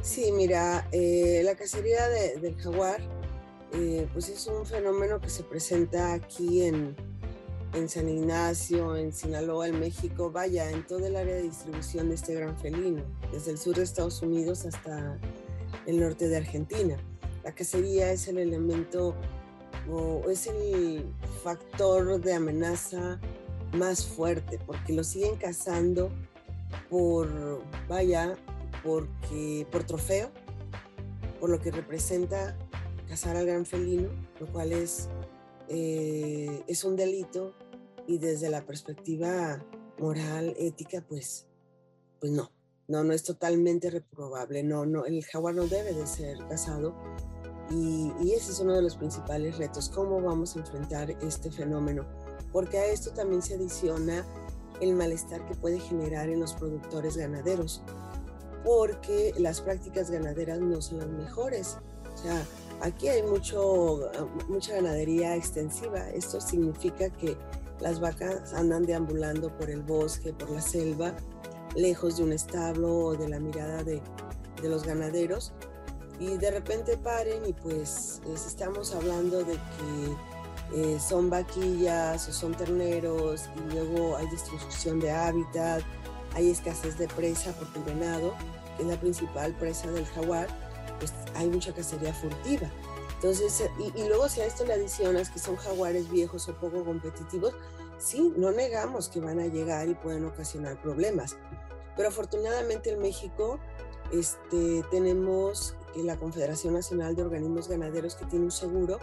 Sí, 0.01 0.31
mira, 0.31 0.87
eh, 0.91 1.41
la 1.43 1.55
cacería 1.55 2.07
del 2.09 2.55
jaguar, 2.57 3.01
eh, 3.73 4.07
pues 4.13 4.29
es 4.29 4.45
un 4.45 4.67
fenómeno 4.67 5.19
que 5.19 5.31
se 5.31 5.41
presenta 5.41 6.13
aquí 6.13 6.61
en, 6.61 6.95
en 7.73 7.89
San 7.89 8.07
Ignacio, 8.07 8.95
en 8.95 9.11
Sinaloa, 9.11 9.67
en 9.67 9.79
México, 9.79 10.29
vaya, 10.29 10.69
en 10.69 10.85
todo 10.85 11.07
el 11.07 11.15
área 11.15 11.33
de 11.33 11.41
distribución 11.41 12.09
de 12.09 12.15
este 12.15 12.35
gran 12.35 12.55
felino, 12.55 13.01
desde 13.31 13.49
el 13.49 13.57
sur 13.57 13.75
de 13.75 13.81
Estados 13.81 14.21
Unidos 14.21 14.67
hasta 14.67 15.17
el 15.85 15.99
norte 15.99 16.27
de 16.27 16.37
Argentina. 16.37 16.97
La 17.43 17.53
cacería 17.53 18.11
es 18.11 18.27
el 18.27 18.37
elemento 18.37 19.15
o 19.89 20.29
es 20.29 20.47
el 20.47 21.05
factor 21.43 22.19
de 22.21 22.33
amenaza 22.33 23.19
más 23.73 24.05
fuerte 24.05 24.59
porque 24.65 24.93
lo 24.93 25.03
siguen 25.03 25.35
cazando 25.35 26.11
por, 26.89 27.61
vaya, 27.87 28.35
porque, 28.83 29.67
por 29.71 29.83
trofeo, 29.83 30.31
por 31.39 31.49
lo 31.49 31.59
que 31.59 31.71
representa 31.71 32.57
cazar 33.07 33.35
al 33.35 33.45
gran 33.45 33.65
felino, 33.65 34.09
lo 34.39 34.47
cual 34.47 34.71
es, 34.71 35.09
eh, 35.69 36.63
es 36.67 36.83
un 36.83 36.95
delito 36.95 37.53
y 38.07 38.17
desde 38.17 38.49
la 38.49 38.65
perspectiva 38.65 39.63
moral, 39.99 40.55
ética, 40.57 41.03
pues, 41.07 41.47
pues 42.19 42.31
no. 42.31 42.54
No, 42.87 43.03
no 43.03 43.13
es 43.13 43.23
totalmente 43.23 43.89
reprobable. 43.89 44.63
No, 44.63 44.85
no, 44.85 45.05
el 45.05 45.23
jaguar 45.25 45.55
no 45.55 45.67
debe 45.67 45.93
de 45.93 46.05
ser 46.05 46.37
cazado. 46.47 46.95
Y, 47.71 48.11
ese 48.31 48.51
es 48.51 48.59
uno 48.59 48.73
de 48.73 48.81
los 48.81 48.95
principales 48.95 49.57
retos, 49.57 49.89
cómo 49.89 50.21
vamos 50.21 50.55
a 50.55 50.59
enfrentar 50.59 51.09
este 51.23 51.51
fenómeno. 51.51 52.05
Porque 52.51 52.77
a 52.77 52.85
esto 52.85 53.11
también 53.11 53.41
se 53.41 53.55
adiciona 53.55 54.25
el 54.81 54.93
malestar 54.93 55.45
que 55.45 55.55
puede 55.55 55.79
generar 55.79 56.29
en 56.29 56.39
los 56.39 56.53
productores 56.53 57.17
ganaderos. 57.17 57.81
Porque 58.63 59.33
las 59.37 59.61
prácticas 59.61 60.11
ganaderas 60.11 60.59
no 60.59 60.81
son 60.81 61.17
mejores. 61.17 61.77
O 62.13 62.17
sea, 62.17 62.45
aquí 62.81 63.07
hay 63.07 63.23
mucho, 63.23 64.11
mucha 64.47 64.75
ganadería 64.75 65.35
extensiva. 65.35 66.09
Esto 66.11 66.39
significa 66.39 67.09
que 67.09 67.35
las 67.79 67.99
vacas 67.99 68.53
andan 68.53 68.85
deambulando 68.85 69.55
por 69.57 69.69
el 69.69 69.81
bosque, 69.81 70.33
por 70.33 70.49
la 70.51 70.61
selva, 70.61 71.15
lejos 71.75 72.17
de 72.17 72.23
un 72.23 72.33
establo 72.33 72.95
o 72.97 73.15
de 73.15 73.29
la 73.29 73.39
mirada 73.39 73.83
de, 73.83 74.01
los 74.63 74.83
ganaderos 74.83 75.51
y 76.19 76.37
de 76.37 76.49
repente 76.49 76.97
paren 76.97 77.45
y 77.45 77.53
pues 77.53 78.19
estamos 78.33 78.95
hablando 78.95 79.43
de 79.43 79.53
que 79.53 80.15
eh, 80.73 80.99
son 80.99 81.29
vaquillas 81.29 82.27
o 82.27 82.33
son 82.33 82.55
terneros 82.55 83.47
y 83.55 83.73
luego 83.73 84.15
hay 84.17 84.27
destrucción 84.31 84.99
de 84.99 85.11
hábitat, 85.11 85.83
hay 86.33 86.49
escasez 86.49 86.97
de 86.97 87.07
presa 87.09 87.53
porque 87.59 87.77
el 87.77 87.85
venado, 87.85 88.33
que 88.75 88.83
es 88.83 88.89
la 88.89 88.99
principal 88.99 89.53
presa 89.53 89.91
del 89.91 90.05
jaguar, 90.07 90.47
pues 90.97 91.13
hay 91.35 91.47
mucha 91.47 91.71
cacería 91.73 92.13
furtiva. 92.13 92.71
Entonces, 93.15 93.63
y, 93.77 93.99
y 93.99 94.07
luego 94.07 94.29
si 94.29 94.41
a 94.41 94.45
esto 94.45 94.65
le 94.65 94.73
adicionas 94.73 95.29
que 95.29 95.37
son 95.37 95.57
jaguares 95.57 96.09
viejos 96.09 96.49
o 96.49 96.55
poco 96.55 96.83
competitivos, 96.83 97.53
sí, 97.97 98.33
no 98.35 98.51
negamos 98.51 99.09
que 99.09 99.19
van 99.19 99.39
a 99.39 99.47
llegar 99.47 99.87
y 99.89 99.95
pueden 99.95 100.25
ocasionar 100.25 100.81
problemas. 100.81 101.37
Pero 101.95 102.09
afortunadamente 102.09 102.91
en 102.91 102.99
México 102.99 103.59
este, 104.11 104.83
tenemos 104.91 105.75
la 105.95 106.17
Confederación 106.17 106.73
Nacional 106.73 107.15
de 107.15 107.23
Organismos 107.23 107.67
Ganaderos 107.67 108.15
que 108.15 108.25
tiene 108.25 108.45
un 108.45 108.51
seguro 108.51 108.99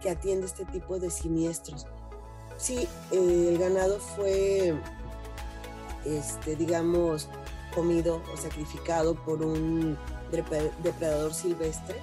que 0.00 0.10
atiende 0.10 0.46
este 0.46 0.64
tipo 0.66 0.98
de 0.98 1.10
siniestros. 1.10 1.86
Si 2.56 2.78
eh, 3.10 3.48
el 3.50 3.58
ganado 3.58 3.98
fue, 3.98 4.74
este, 6.04 6.56
digamos, 6.56 7.28
comido 7.74 8.22
o 8.32 8.36
sacrificado 8.36 9.14
por 9.14 9.42
un 9.42 9.98
depredador 10.30 11.34
silvestre 11.34 11.96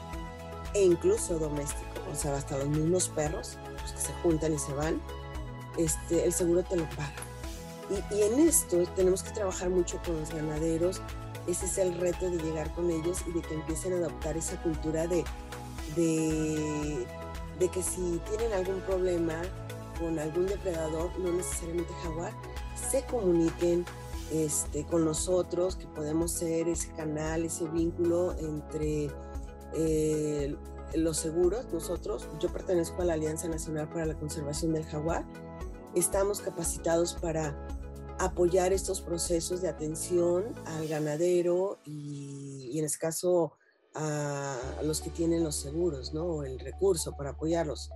e 0.74 0.84
incluso 0.84 1.40
doméstico, 1.40 1.90
o 2.12 2.16
sea, 2.16 2.36
hasta 2.36 2.58
los 2.58 2.68
mismos 2.68 3.10
perros, 3.10 3.58
los 3.82 3.92
que 3.94 4.00
se 4.00 4.14
juntan 4.22 4.54
y 4.54 4.60
se 4.60 4.74
van, 4.74 5.02
este, 5.78 6.26
el 6.26 6.34
seguro 6.34 6.64
te 6.64 6.76
lo 6.76 6.84
paga. 6.90 7.29
Y, 7.90 8.22
en 8.22 8.40
esto 8.40 8.84
tenemos 8.96 9.24
que 9.24 9.32
trabajar 9.32 9.70
mucho 9.70 10.00
con 10.06 10.20
los 10.20 10.32
ganaderos. 10.32 11.02
Ese 11.48 11.66
es 11.66 11.78
el 11.78 11.98
reto 12.00 12.30
de 12.30 12.38
llegar 12.38 12.74
con 12.76 12.90
ellos 12.92 13.24
y 13.28 13.32
de 13.32 13.42
que 13.42 13.56
empiecen 13.56 13.94
a 13.94 13.96
adoptar 13.98 14.38
esa 14.38 14.62
cultura 14.62 15.08
de, 15.08 15.24
de, 15.96 17.08
de 17.58 17.68
que 17.70 17.82
si 17.82 18.22
tienen 18.30 18.54
algún 18.54 18.82
problema 18.82 19.42
con 20.00 20.20
algún 20.20 20.46
depredador, 20.46 21.10
no 21.20 21.32
necesariamente 21.32 21.92
jaguar, 22.04 22.34
se 22.90 23.04
comuniquen 23.06 23.86
este, 24.32 24.86
con 24.86 25.06
nosotros, 25.06 25.76
que 25.76 25.88
podemos 25.88 26.32
ser 26.32 26.68
ese 26.68 26.92
canal, 26.92 27.44
ese 27.44 27.68
vínculo 27.68 28.36
entre 28.38 29.10
eh, 29.74 30.56
los 30.94 31.18
seguros. 31.18 31.66
Nosotros, 31.74 32.28
yo 32.40 32.50
pertenezco 32.50 33.02
a 33.02 33.06
la 33.06 33.14
Alianza 33.14 33.48
Nacional 33.48 33.90
para 33.90 34.06
la 34.06 34.14
Conservación 34.16 34.74
del 34.74 34.86
Jaguar, 34.86 35.26
estamos 35.96 36.42
capacitados 36.42 37.16
para 37.16 37.68
apoyar 38.20 38.74
estos 38.74 39.02
procesos 39.02 39.62
de 39.62 39.70
atención 39.70 40.54
al 40.66 40.88
ganadero 40.88 41.80
y, 41.86 42.78
en 42.78 42.86
este 42.86 43.00
caso 43.00 43.54
a, 43.96 44.58
los 44.84 45.02
que 45.02 45.10
tienen 45.10 45.44
los 45.44 45.56
seguros, 45.56 46.14
¿no? 46.14 46.44
el 46.44 46.60
recurso 46.60 47.16
para 47.16 47.32
apoyarlos, 47.32 47.90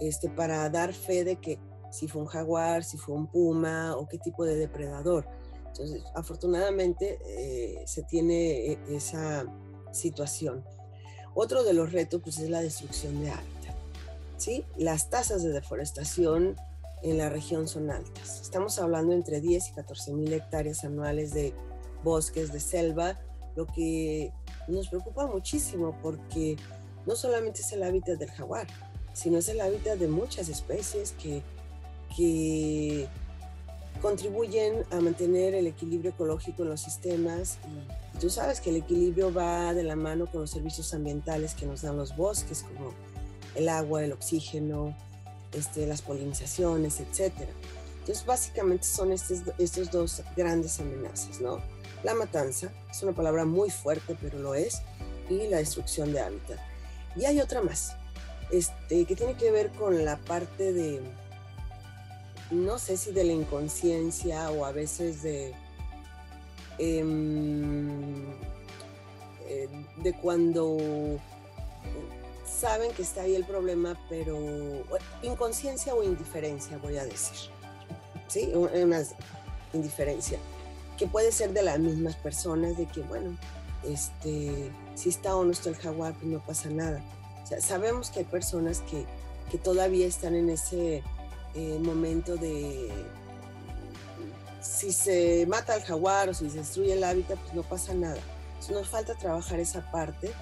este, 0.00 0.28
para 0.28 0.68
dar 0.68 0.92
fe 0.92 1.24
de 1.24 1.36
que 1.36 1.58
si 1.90 2.08
fue 2.08 2.22
un 2.22 2.26
jaguar, 2.26 2.82
si 2.82 2.98
fue 2.98 3.14
un 3.14 3.28
puma 3.28 3.96
o 3.96 4.08
qué 4.08 4.18
tipo 4.18 4.44
de 4.44 4.56
depredador. 4.56 5.26
Entonces, 5.68 6.02
afortunadamente 6.14 7.18
eh, 7.24 7.84
se 7.86 8.02
tiene 8.02 8.72
eh, 8.72 8.78
esa 8.88 9.46
situación. 9.92 10.64
Otro 11.34 11.62
de 11.62 11.72
los 11.72 11.92
retos 11.92 12.20
pues, 12.22 12.38
es 12.38 12.50
la 12.50 12.60
destrucción 12.60 13.20
de 13.20 13.30
hábitat. 13.30 13.76
¿sí? 14.36 14.64
Las 14.76 15.08
tasas 15.08 15.42
de 15.42 15.50
deforestación 15.50 16.56
en 17.02 17.18
la 17.18 17.28
región 17.28 17.68
son 17.68 17.90
altas. 17.90 18.40
Estamos 18.40 18.78
hablando 18.78 19.12
entre 19.12 19.40
10 19.40 19.68
y 19.68 19.72
14 19.72 20.12
mil 20.12 20.32
hectáreas 20.32 20.84
anuales 20.84 21.32
de 21.34 21.52
bosques, 22.04 22.52
de 22.52 22.60
selva, 22.60 23.18
lo 23.56 23.66
que 23.66 24.32
nos 24.68 24.88
preocupa 24.88 25.26
muchísimo 25.26 25.96
porque 26.02 26.56
no 27.06 27.16
solamente 27.16 27.60
es 27.60 27.72
el 27.72 27.82
hábitat 27.82 28.18
del 28.18 28.30
jaguar, 28.30 28.66
sino 29.12 29.38
es 29.38 29.48
el 29.48 29.60
hábitat 29.60 29.98
de 29.98 30.08
muchas 30.08 30.48
especies 30.48 31.12
que, 31.12 31.42
que 32.16 33.08
contribuyen 34.00 34.84
a 34.90 35.00
mantener 35.00 35.54
el 35.54 35.66
equilibrio 35.66 36.10
ecológico 36.12 36.62
en 36.62 36.70
los 36.70 36.80
sistemas. 36.80 37.58
Y 38.14 38.18
tú 38.18 38.30
sabes 38.30 38.60
que 38.60 38.70
el 38.70 38.76
equilibrio 38.76 39.32
va 39.32 39.74
de 39.74 39.82
la 39.82 39.96
mano 39.96 40.26
con 40.26 40.42
los 40.42 40.50
servicios 40.50 40.94
ambientales 40.94 41.54
que 41.54 41.66
nos 41.66 41.82
dan 41.82 41.96
los 41.96 42.16
bosques, 42.16 42.62
como 42.62 42.92
el 43.54 43.68
agua, 43.68 44.04
el 44.04 44.12
oxígeno, 44.12 44.96
este, 45.52 45.86
las 45.86 46.02
polinizaciones, 46.02 47.00
etc. 47.00 47.32
Entonces, 48.00 48.24
básicamente 48.26 48.84
son 48.84 49.12
estos, 49.12 49.42
estos 49.58 49.90
dos 49.90 50.22
grandes 50.36 50.80
amenazas, 50.80 51.40
¿no? 51.40 51.60
La 52.02 52.14
matanza, 52.14 52.72
es 52.90 53.02
una 53.02 53.12
palabra 53.12 53.44
muy 53.44 53.70
fuerte, 53.70 54.16
pero 54.20 54.38
lo 54.38 54.54
es, 54.54 54.82
y 55.30 55.46
la 55.48 55.58
destrucción 55.58 56.12
de 56.12 56.20
hábitat. 56.20 56.58
Y 57.14 57.24
hay 57.26 57.40
otra 57.40 57.62
más, 57.62 57.94
este, 58.50 59.04
que 59.04 59.14
tiene 59.14 59.34
que 59.34 59.50
ver 59.50 59.70
con 59.70 60.04
la 60.04 60.16
parte 60.18 60.72
de, 60.72 61.00
no 62.50 62.78
sé 62.78 62.96
si 62.96 63.12
de 63.12 63.24
la 63.24 63.32
inconsciencia 63.32 64.50
o 64.50 64.64
a 64.64 64.72
veces 64.72 65.22
de, 65.22 65.54
em, 66.78 68.32
eh, 69.46 69.68
de 70.02 70.12
cuando 70.14 71.18
saben 72.62 72.92
que 72.92 73.02
está 73.02 73.22
ahí 73.22 73.34
el 73.34 73.44
problema, 73.44 73.98
pero 74.08 74.38
inconsciencia 75.20 75.96
o 75.96 76.04
indiferencia, 76.04 76.78
voy 76.78 76.96
a 76.96 77.04
decir. 77.04 77.50
¿Sí? 78.28 78.52
Una 78.54 79.02
indiferencia, 79.72 80.38
que 80.96 81.08
puede 81.08 81.32
ser 81.32 81.52
de 81.52 81.62
las 81.64 81.80
mismas 81.80 82.14
personas, 82.14 82.78
de 82.78 82.86
que, 82.86 83.00
bueno, 83.00 83.36
este, 83.82 84.70
si 84.94 85.08
está 85.08 85.34
o 85.34 85.44
no 85.44 85.50
está 85.50 85.70
el 85.70 85.76
jaguar, 85.76 86.14
pues 86.14 86.26
no 86.26 86.38
pasa 86.38 86.70
nada. 86.70 87.02
O 87.42 87.46
sea, 87.46 87.60
sabemos 87.60 88.10
que 88.10 88.20
hay 88.20 88.26
personas 88.26 88.78
que, 88.82 89.06
que 89.50 89.58
todavía 89.58 90.06
están 90.06 90.36
en 90.36 90.48
ese 90.48 91.02
eh, 91.56 91.78
momento 91.80 92.36
de 92.36 92.92
si 94.60 94.92
se 94.92 95.46
mata 95.48 95.74
al 95.74 95.82
jaguar 95.82 96.28
o 96.28 96.34
si 96.34 96.48
se 96.48 96.58
destruye 96.58 96.92
el 96.92 97.02
hábitat, 97.02 97.40
pues 97.40 97.54
no 97.54 97.64
pasa 97.64 97.92
nada. 97.92 98.20
Entonces 98.52 98.76
nos 98.76 98.88
falta 98.88 99.16
trabajar 99.16 99.58
esa 99.58 99.90
parte 99.90 100.32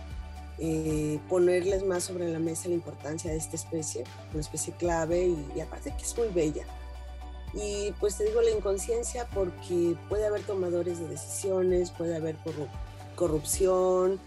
eh, 0.61 1.19
ponerles 1.29 1.85
más 1.85 2.05
sobre 2.05 2.29
la 2.29 2.39
mesa 2.39 2.69
la 2.69 2.75
importancia 2.75 3.31
de 3.31 3.39
esta 3.39 3.57
especie, 3.57 4.05
una 4.33 4.41
especie 4.41 4.75
clave 4.75 5.27
y, 5.27 5.53
y 5.57 5.61
aparte 5.61 5.95
que 5.97 6.03
es 6.03 6.17
muy 6.19 6.29
bella. 6.29 6.65
Y 7.53 7.93
pues 7.99 8.17
te 8.17 8.25
digo 8.25 8.43
la 8.43 8.51
inconsciencia 8.51 9.27
porque 9.35 9.97
puede 10.09 10.27
haber 10.27 10.43
tomadores 10.43 11.01
de 11.01 11.09
decisiones, 11.09 11.91
puede 11.91 12.15
haber 12.15 12.37
corrupción. 13.17 14.21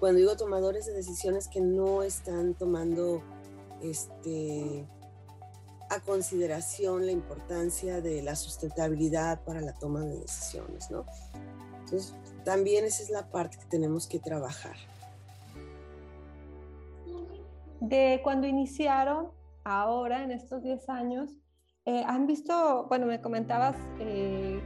Cuando 0.00 0.18
digo 0.18 0.36
tomadores 0.36 0.86
de 0.86 0.92
decisiones 0.92 1.48
que 1.48 1.60
no 1.60 2.02
están 2.02 2.54
tomando 2.54 3.22
este, 3.80 4.86
a 5.90 6.00
consideración 6.00 7.06
la 7.06 7.12
importancia 7.12 8.00
de 8.00 8.22
la 8.22 8.36
sustentabilidad 8.36 9.42
para 9.44 9.60
la 9.60 9.72
toma 9.72 10.00
de 10.00 10.18
decisiones, 10.18 10.90
¿no? 10.90 11.06
Entonces, 11.80 12.14
también 12.44 12.84
esa 12.84 13.02
es 13.02 13.10
la 13.10 13.30
parte 13.30 13.56
que 13.58 13.64
tenemos 13.64 14.06
que 14.06 14.18
trabajar. 14.18 14.76
De 17.80 18.20
cuando 18.24 18.46
iniciaron, 18.46 19.28
ahora, 19.64 20.24
en 20.24 20.32
estos 20.32 20.62
10 20.62 20.88
años, 20.88 21.30
eh, 21.84 22.02
¿han 22.06 22.26
visto, 22.26 22.86
bueno, 22.88 23.06
me 23.06 23.20
comentabas 23.20 23.76
eh, 24.00 24.60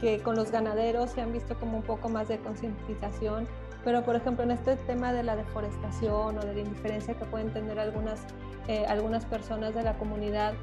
que 0.00 0.22
con 0.22 0.36
los 0.36 0.50
ganaderos 0.50 1.10
se 1.10 1.20
han 1.20 1.32
visto 1.32 1.58
como 1.58 1.76
un 1.76 1.82
poco 1.82 2.08
más 2.08 2.28
de 2.28 2.38
concientización, 2.38 3.46
pero 3.84 4.04
por 4.04 4.16
ejemplo 4.16 4.44
en 4.44 4.52
este 4.52 4.76
tema 4.76 5.12
de 5.12 5.22
la 5.22 5.36
deforestación 5.36 6.38
o 6.38 6.40
de 6.40 6.54
la 6.54 6.60
indiferencia 6.60 7.14
que 7.14 7.24
pueden 7.24 7.52
tener 7.52 7.78
algunas, 7.78 8.20
eh, 8.68 8.86
algunas 8.86 9.26
personas 9.26 9.74
de 9.74 9.82
la 9.82 9.98
comunidad, 9.98 10.54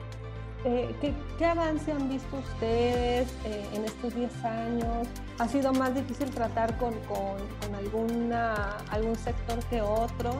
¿qué, 0.64 1.14
¿qué, 1.38 1.46
avance 1.46 1.92
han 1.92 2.10
visto 2.10 2.38
ustedes 2.38 3.32
en 3.46 3.86
estos 3.86 4.16
10 4.16 4.46
años? 4.46 5.08
¿Ha 5.38 5.48
sido 5.48 5.74
más 5.74 5.94
difícil 5.94 6.32
tratar 6.32 6.78
con, 6.78 6.94
con, 7.02 7.38
con 7.62 7.76
alguna, 7.76 8.78
algún 8.90 9.16
sector 9.16 9.60
que 9.66 9.82
otro? 9.82 10.32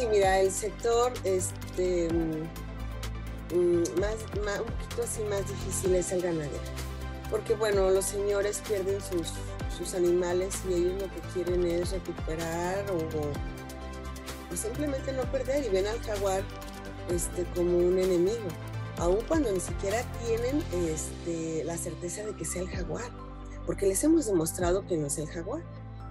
Sí, 0.00 0.06
mira, 0.06 0.40
el 0.40 0.50
sector 0.50 1.12
este, 1.24 2.08
mm, 2.10 3.54
mm, 3.54 4.00
más, 4.00 4.14
un 4.58 4.72
poquito 4.72 5.02
así 5.02 5.22
más 5.24 5.46
difícil 5.46 5.94
es 5.94 6.10
el 6.12 6.22
ganadero. 6.22 6.54
Porque 7.30 7.54
bueno, 7.54 7.90
los 7.90 8.06
señores 8.06 8.62
pierden 8.66 8.98
sus, 9.02 9.34
sus 9.76 9.92
animales 9.92 10.54
y 10.66 10.72
ellos 10.72 11.02
lo 11.02 11.10
que 11.10 11.20
quieren 11.34 11.66
es 11.66 11.90
recuperar 11.90 12.82
o, 12.90 14.56
simplemente 14.56 15.12
no 15.12 15.22
perder 15.30 15.66
y 15.66 15.68
ven 15.68 15.86
al 15.86 16.00
jaguar 16.00 16.44
este, 17.10 17.44
como 17.54 17.76
un 17.76 17.98
enemigo, 17.98 18.48
aun 18.96 19.20
cuando 19.28 19.52
ni 19.52 19.60
siquiera 19.60 20.02
tienen 20.24 20.64
este, 20.88 21.62
la 21.64 21.76
certeza 21.76 22.24
de 22.24 22.34
que 22.34 22.46
sea 22.46 22.62
el 22.62 22.70
jaguar, 22.70 23.10
porque 23.66 23.86
les 23.86 24.02
hemos 24.02 24.24
demostrado 24.24 24.86
que 24.86 24.96
no 24.96 25.08
es 25.08 25.18
el 25.18 25.26
jaguar, 25.26 25.62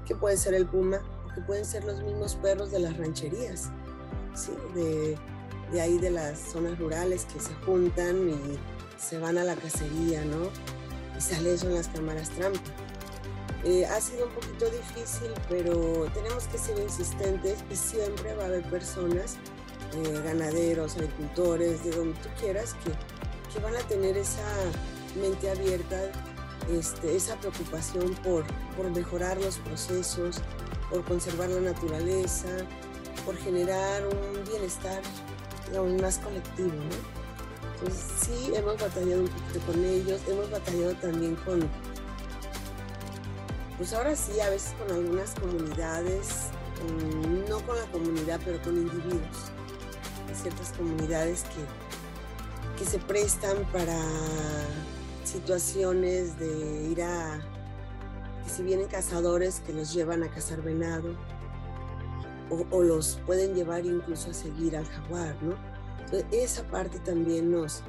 que 0.06 0.14
puede 0.14 0.38
ser 0.38 0.54
el 0.54 0.68
puma, 0.68 1.02
que 1.34 1.42
pueden 1.42 1.66
ser 1.66 1.84
los 1.84 2.02
mismos 2.02 2.36
perros 2.36 2.72
de 2.72 2.80
las 2.80 2.98
rancherías, 2.98 3.70
¿sí? 4.36 4.52
de, 4.76 5.18
de 5.72 5.82
ahí 5.82 5.98
de 5.98 6.12
las 6.12 6.40
zonas 6.40 6.78
rurales 6.80 7.26
que 7.26 7.40
se 7.40 7.54
juntan 7.66 8.30
y 8.30 8.60
se 9.00 9.20
van 9.20 9.38
a 9.38 9.44
la 9.44 9.56
cacería, 9.56 10.24
¿no? 10.26 10.50
Y 11.18 11.22
sale 11.22 11.54
eso 11.54 11.68
en 11.68 11.76
las 11.76 11.88
cámaras 11.88 12.30
trampa. 12.30 12.60
Eh, 13.66 13.86
ha 13.86 14.00
sido 14.00 14.28
un 14.28 14.32
poquito 14.32 14.66
difícil, 14.70 15.32
pero 15.50 16.08
tenemos 16.14 16.46
que 16.48 16.58
ser 16.58 16.80
insistentes 16.80 17.60
y 17.70 17.76
siempre 17.76 18.34
va 18.36 18.44
a 18.44 18.46
haber 18.48 18.64
personas, 18.70 19.36
eh, 19.96 20.22
ganaderos, 20.24 20.96
agricultores, 20.96 21.84
de 21.84 21.92
donde 21.92 22.18
tú 22.22 22.30
quieras, 22.40 22.74
que, 22.84 22.92
que 23.54 23.60
van 23.60 23.76
a 23.76 23.80
tener 23.80 24.18
esa 24.18 24.46
mente 25.20 25.50
abierta, 25.50 26.00
este, 26.72 27.16
esa 27.16 27.36
preocupación 27.38 28.14
por, 28.24 28.44
por 28.76 28.90
mejorar 28.92 29.40
los 29.42 29.58
procesos, 29.58 30.42
por 30.90 31.04
conservar 31.04 31.50
la 31.50 31.62
naturaleza, 31.62 32.50
por 33.26 33.36
generar 33.38 34.04
un 34.06 34.44
bienestar 34.46 35.02
aún 35.76 36.02
más 36.02 36.18
colectivo, 36.20 36.70
¿no? 36.70 37.20
Sí, 37.90 38.52
hemos 38.56 38.78
batallado 38.80 39.22
un 39.22 39.28
poquito 39.30 39.66
con 39.66 39.86
ellos, 39.86 40.22
hemos 40.28 40.52
batallado 40.52 40.94
también 40.96 41.36
con, 41.38 41.62
pues 43.78 43.94
ahora 43.94 44.16
sí, 44.16 44.40
a 44.42 44.50
veces 44.50 44.74
con 44.74 44.96
algunas 44.98 45.34
comunidades, 45.36 46.28
mm, 46.84 47.50
no 47.50 47.60
con 47.66 47.78
la 47.78 47.86
comunidad, 47.86 48.40
pero 48.44 48.62
con 48.62 48.76
individuos. 48.76 49.52
Hay 50.28 50.36
ciertas 50.36 50.74
comunidades 50.74 51.44
que, 51.44 52.84
que 52.84 52.90
se 52.90 53.00
prestan 53.00 53.64
para 53.72 53.98
situaciones 55.30 56.38
de 56.40 56.90
ir 56.90 57.02
a 57.02 57.40
si 58.48 58.64
vienen 58.64 58.88
cazadores 58.88 59.62
que 59.62 59.74
los 59.74 59.94
llevan 59.94 60.24
a 60.24 60.30
cazar 60.30 60.62
venado 60.62 61.16
o, 62.72 62.82
los 62.82 63.20
pueden 63.28 63.54
llevar 63.54 63.86
incluso 63.86 64.32
a 64.32 64.34
seguir 64.34 64.76
al 64.76 64.86
jaguar, 64.86 65.36
¿no? 65.44 65.56
Esa 66.32 66.64
parte 66.64 66.98
también 67.00 67.52
nos, 67.52 67.84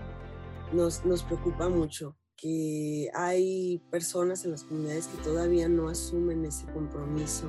nos, 0.70 1.02
nos 1.06 1.22
preocupa 1.22 1.70
mucho, 1.70 2.14
que 2.36 3.10
hay 3.14 3.78
personas 3.90 4.44
en 4.44 4.50
las 4.50 4.64
comunidades 4.64 5.06
que 5.06 5.22
todavía 5.22 5.66
no 5.68 5.88
asumen 5.88 6.44
ese 6.44 6.66
compromiso 6.66 7.46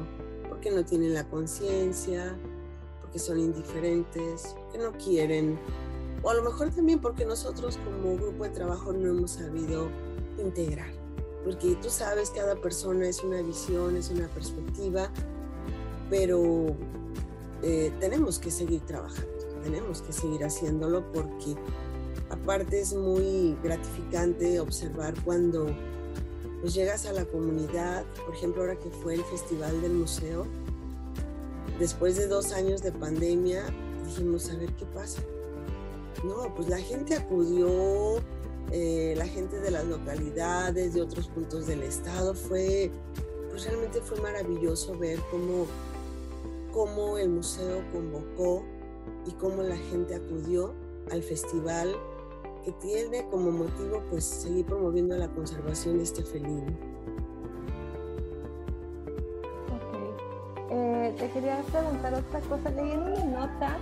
porque 0.47 0.71
no 0.71 0.85
tienen 0.85 1.13
la 1.13 1.27
conciencia, 1.29 2.37
porque 3.01 3.19
son 3.19 3.39
indiferentes, 3.39 4.55
porque 4.57 4.77
no 4.77 4.91
quieren, 4.93 5.59
o 6.23 6.29
a 6.29 6.33
lo 6.33 6.43
mejor 6.43 6.69
también 6.71 6.99
porque 6.99 7.25
nosotros 7.25 7.77
como 7.83 8.15
grupo 8.15 8.43
de 8.43 8.49
trabajo 8.49 8.93
no 8.93 9.09
hemos 9.09 9.31
sabido 9.31 9.89
integrar 10.37 11.01
porque 11.43 11.75
tú 11.81 11.89
sabes, 11.89 12.29
cada 12.29 12.55
persona 12.55 13.07
es 13.07 13.23
una 13.23 13.41
visión, 13.41 13.97
es 13.97 14.09
una 14.09 14.27
perspectiva, 14.27 15.09
pero 16.09 16.75
eh, 17.63 17.91
tenemos 17.99 18.37
que 18.37 18.51
seguir 18.51 18.81
trabajando, 18.81 19.31
tenemos 19.63 20.01
que 20.01 20.13
seguir 20.13 20.43
haciéndolo 20.43 21.11
porque 21.11 21.55
aparte 22.29 22.81
es 22.81 22.93
muy 22.93 23.57
gratificante 23.63 24.59
observar 24.59 25.15
cuando 25.23 25.67
pues, 26.61 26.73
llegas 26.73 27.05
a 27.07 27.13
la 27.13 27.25
comunidad, 27.25 28.05
por 28.25 28.35
ejemplo 28.35 28.61
ahora 28.61 28.75
que 28.77 28.91
fue 28.91 29.15
el 29.15 29.23
Festival 29.23 29.81
del 29.81 29.93
Museo, 29.93 30.45
después 31.79 32.17
de 32.17 32.27
dos 32.27 32.51
años 32.51 32.83
de 32.83 32.91
pandemia, 32.91 33.63
dijimos, 34.05 34.49
a 34.51 34.57
ver 34.57 34.71
qué 34.73 34.85
pasa. 34.85 35.21
No, 36.23 36.53
pues 36.55 36.69
la 36.69 36.77
gente 36.77 37.15
acudió, 37.15 38.17
eh, 38.71 39.13
la 39.17 39.25
gente 39.25 39.59
de 39.59 39.71
las 39.71 39.85
localidades, 39.85 40.93
de 40.93 41.01
otros 41.01 41.27
puntos 41.27 41.67
del 41.67 41.83
estado. 41.83 42.33
Fue, 42.33 42.91
pues 43.49 43.65
realmente 43.65 44.01
fue 44.01 44.19
maravilloso 44.21 44.97
ver 44.97 45.19
cómo, 45.31 45.65
cómo 46.71 47.17
el 47.17 47.29
museo 47.29 47.83
convocó 47.91 48.63
y 49.25 49.31
cómo 49.33 49.63
la 49.63 49.77
gente 49.77 50.15
acudió 50.15 50.73
al 51.11 51.23
festival 51.23 51.95
que 52.63 52.71
tiene 52.73 53.27
como 53.29 53.51
motivo 53.51 54.03
pues 54.09 54.23
seguir 54.23 54.65
promoviendo 54.65 55.17
la 55.17 55.27
conservación 55.29 55.97
de 55.97 56.03
este 56.03 56.23
felino. 56.23 56.71
Eh, 60.69 61.13
te 61.17 61.29
quería 61.31 61.61
preguntar 61.71 62.13
otra 62.13 62.39
cosa. 62.41 62.69
Leí 62.69 62.91
en 62.91 63.01
una 63.01 63.25
nota 63.25 63.77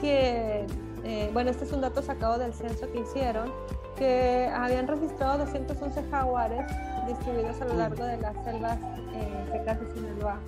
que, 0.00 0.66
eh, 1.04 1.30
bueno, 1.32 1.50
este 1.50 1.64
es 1.64 1.72
un 1.72 1.82
dato 1.82 2.00
sacado 2.00 2.38
del 2.38 2.54
censo 2.54 2.90
que 2.90 3.00
hicieron, 3.00 3.52
que 3.96 4.50
habían 4.54 4.88
registrado 4.88 5.38
211 5.38 6.02
jaguares 6.10 6.66
distribuidos 7.06 7.60
a 7.60 7.66
lo 7.66 7.74
largo 7.74 8.04
de 8.04 8.16
las 8.16 8.34
selvas 8.44 8.78
eh, 9.14 9.46
secas 9.52 9.80
de 9.80 9.92
Sinaloa. 9.92 10.38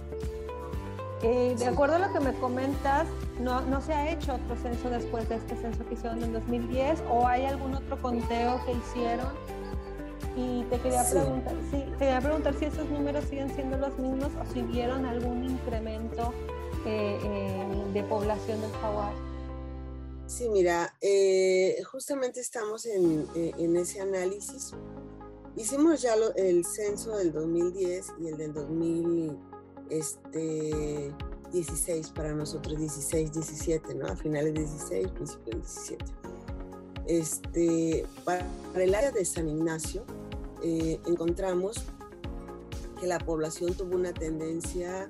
Eh, 1.23 1.55
de 1.59 1.67
acuerdo 1.67 1.97
a 1.97 1.99
lo 1.99 2.13
que 2.13 2.21
me 2.21 2.33
comentas, 2.35 3.07
no, 3.41 3.61
no, 3.63 3.81
se 3.83 3.93
ha 3.93 4.11
hecho 4.11 4.35
otro 4.35 4.57
censo 4.57 4.89
después 4.89 5.29
de 5.29 5.37
este 5.37 5.57
censo 5.57 5.87
que 5.87 5.95
hicieron 5.95 6.23
en 6.23 6.33
2010 6.33 7.03
o 7.11 7.27
hay 7.27 7.45
algún 7.45 7.75
otro 7.75 8.01
conteo 8.01 8.61
que 8.65 8.73
hicieron. 8.73 9.29
Y 10.37 10.65
te 10.65 10.79
quería, 10.79 11.03
preguntar, 11.11 11.55
sí, 11.71 11.85
te 11.93 11.97
quería 11.99 12.21
preguntar 12.21 12.55
si 12.55 12.67
esos 12.67 12.89
números 12.91 13.25
siguen 13.25 13.51
siendo 13.55 13.79
los 13.79 13.99
mismos 13.99 14.31
o 14.41 14.53
si 14.53 14.63
vieron 14.63 15.07
algún 15.07 15.45
incremento 15.45 16.35
eh, 16.85 17.67
de 17.93 18.03
población 18.03 18.61
del 18.61 18.73
jaguar. 18.73 19.13
Sí, 20.27 20.49
mira, 20.49 20.93
eh, 21.01 21.81
justamente 21.89 22.41
estamos 22.41 22.85
en, 22.85 23.29
eh, 23.37 23.53
en, 23.59 23.77
ese 23.77 24.01
análisis. 24.01 24.73
Hicimos 25.55 26.03
ya 26.03 26.17
el 26.35 26.65
censo 26.65 27.17
del 27.17 27.33
2010 27.33 28.15
y 28.21 28.29
el 28.29 28.37
del 28.37 28.53
2016 28.53 29.39
este, 29.89 31.15
para 32.13 32.35
nosotros, 32.35 32.77
16, 32.77 33.33
17, 33.33 33.95
¿no? 33.95 34.09
A 34.09 34.17
finales 34.17 34.53
16, 34.55 35.09
principios 35.13 35.63
17. 35.63 36.05
Este, 37.07 38.05
para 38.25 38.45
el 38.75 38.97
área 38.97 39.13
de 39.13 39.25
San 39.25 39.49
Ignacio, 39.49 40.05
eh, 40.61 40.99
encontramos 41.07 41.85
que 43.01 43.07
la 43.07 43.21
población 43.21 43.75
tuvo 43.75 43.95
una 43.95 44.13
tendencia 44.13 45.09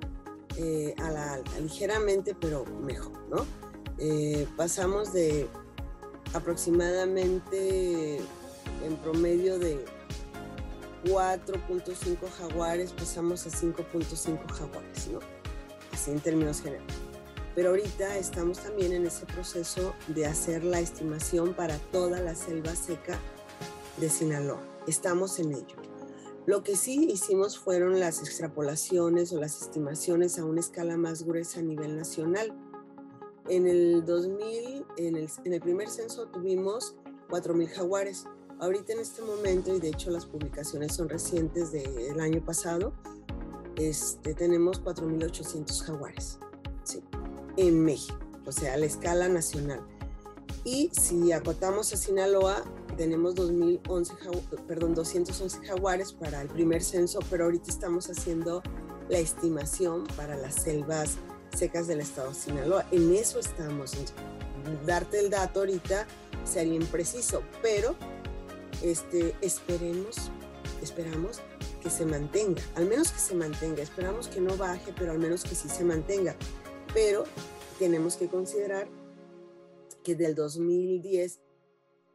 a 0.99 1.11
la 1.11 1.35
alta, 1.35 1.61
ligeramente, 1.61 2.35
pero 2.35 2.65
mejor, 2.65 3.13
¿no? 3.29 3.66
Eh, 3.99 4.47
pasamos 4.57 5.13
de 5.13 5.49
aproximadamente 6.35 8.19
en 8.85 8.97
promedio 9.03 9.59
de 9.59 9.85
4.5 11.05 12.29
jaguares, 12.39 12.93
pasamos 12.93 13.47
a 13.47 13.51
5.5 13.51 14.51
jaguares, 14.51 15.09
¿no? 15.09 15.21
así 15.93 16.11
en 16.11 16.21
términos 16.21 16.61
generales. 16.61 16.95
Pero 17.55 17.71
ahorita 17.71 18.19
estamos 18.19 18.59
también 18.59 18.93
en 18.93 19.07
ese 19.07 19.25
proceso 19.25 19.95
de 20.09 20.27
hacer 20.27 20.63
la 20.63 20.81
estimación 20.81 21.55
para 21.55 21.79
toda 21.79 22.21
la 22.21 22.35
selva 22.35 22.77
seca 22.77 23.19
de 23.99 24.11
Sinaloa. 24.11 24.61
Estamos 24.87 25.39
en 25.39 25.55
ello. 25.55 25.77
Lo 26.45 26.63
que 26.63 26.77
sí 26.77 27.09
hicimos 27.11 27.59
fueron 27.59 27.99
las 27.99 28.21
extrapolaciones 28.21 29.33
o 29.33 29.41
las 29.41 29.63
estimaciones 29.63 30.39
a 30.39 30.45
una 30.45 30.61
escala 30.61 30.97
más 30.97 31.23
gruesa 31.23 31.61
a 31.61 31.63
nivel 31.63 31.97
nacional. 31.97 32.55
En 33.49 33.67
el 33.67 34.05
2000, 34.05 34.87
en 34.97 35.17
el, 35.17 35.31
en 35.45 35.53
el 35.53 35.61
primer 35.61 35.89
censo 35.89 36.27
tuvimos 36.29 36.97
4.000 37.29 37.69
jaguares. 37.69 38.25
Ahorita 38.59 38.93
en 38.93 39.01
este 39.01 39.23
momento, 39.23 39.75
y 39.75 39.81
de 39.81 39.89
hecho 39.89 40.11
las 40.11 40.27
publicaciones 40.27 40.95
son 40.95 41.09
recientes 41.09 41.73
del 41.73 42.19
año 42.21 42.45
pasado, 42.45 42.93
este, 43.77 44.35
tenemos 44.35 44.83
4.800 44.83 45.83
jaguares 45.83 46.39
¿sí? 46.83 47.05
en 47.59 47.85
México, 47.85 48.19
o 48.47 48.53
sea, 48.53 48.75
a 48.75 48.77
la 48.79 48.87
escala 48.87 49.29
nacional. 49.29 49.87
Y 50.65 50.91
si 50.93 51.31
acotamos 51.33 51.93
a 51.93 51.97
Sinaloa, 51.97 52.65
tenemos 52.97 53.35
2011, 53.35 54.15
perdón, 54.67 54.95
211 54.95 55.65
jaguares 55.65 56.13
para 56.13 56.41
el 56.41 56.49
primer 56.49 56.83
censo, 56.83 57.21
pero 57.31 57.45
ahorita 57.45 57.71
estamos 57.71 58.11
haciendo 58.11 58.63
la 59.09 59.19
estimación 59.19 60.05
para 60.17 60.37
las 60.37 60.55
selvas 60.55 61.19
secas 61.57 61.87
del 61.87 62.01
estado 62.01 62.29
de 62.29 62.35
Sinaloa. 62.35 62.87
En 62.91 63.15
eso 63.15 63.39
estamos. 63.39 63.93
Darte 64.85 65.21
el 65.21 65.31
dato 65.31 65.61
ahorita 65.61 66.07
sería 66.45 66.75
impreciso, 66.75 67.43
pero 67.63 67.95
este, 68.83 69.35
esperemos, 69.41 70.31
esperamos 70.83 71.41
que 71.83 71.91
se 71.91 72.05
mantenga, 72.05 72.61
al 72.75 72.87
menos 72.87 73.13
que 73.13 73.21
se 73.21 73.35
mantenga. 73.35 73.83
Esperamos 73.83 74.29
que 74.29 74.41
no 74.41 74.57
baje, 74.57 74.93
pero 74.99 75.13
al 75.13 75.19
menos 75.19 75.45
que 75.45 75.55
sí 75.55 75.69
se 75.69 75.85
mantenga. 75.85 76.35
Pero 76.93 77.25
tenemos 77.79 78.17
que 78.17 78.29
considerar 78.29 78.89
que 80.03 80.15
del 80.15 80.35
2010 80.35 81.41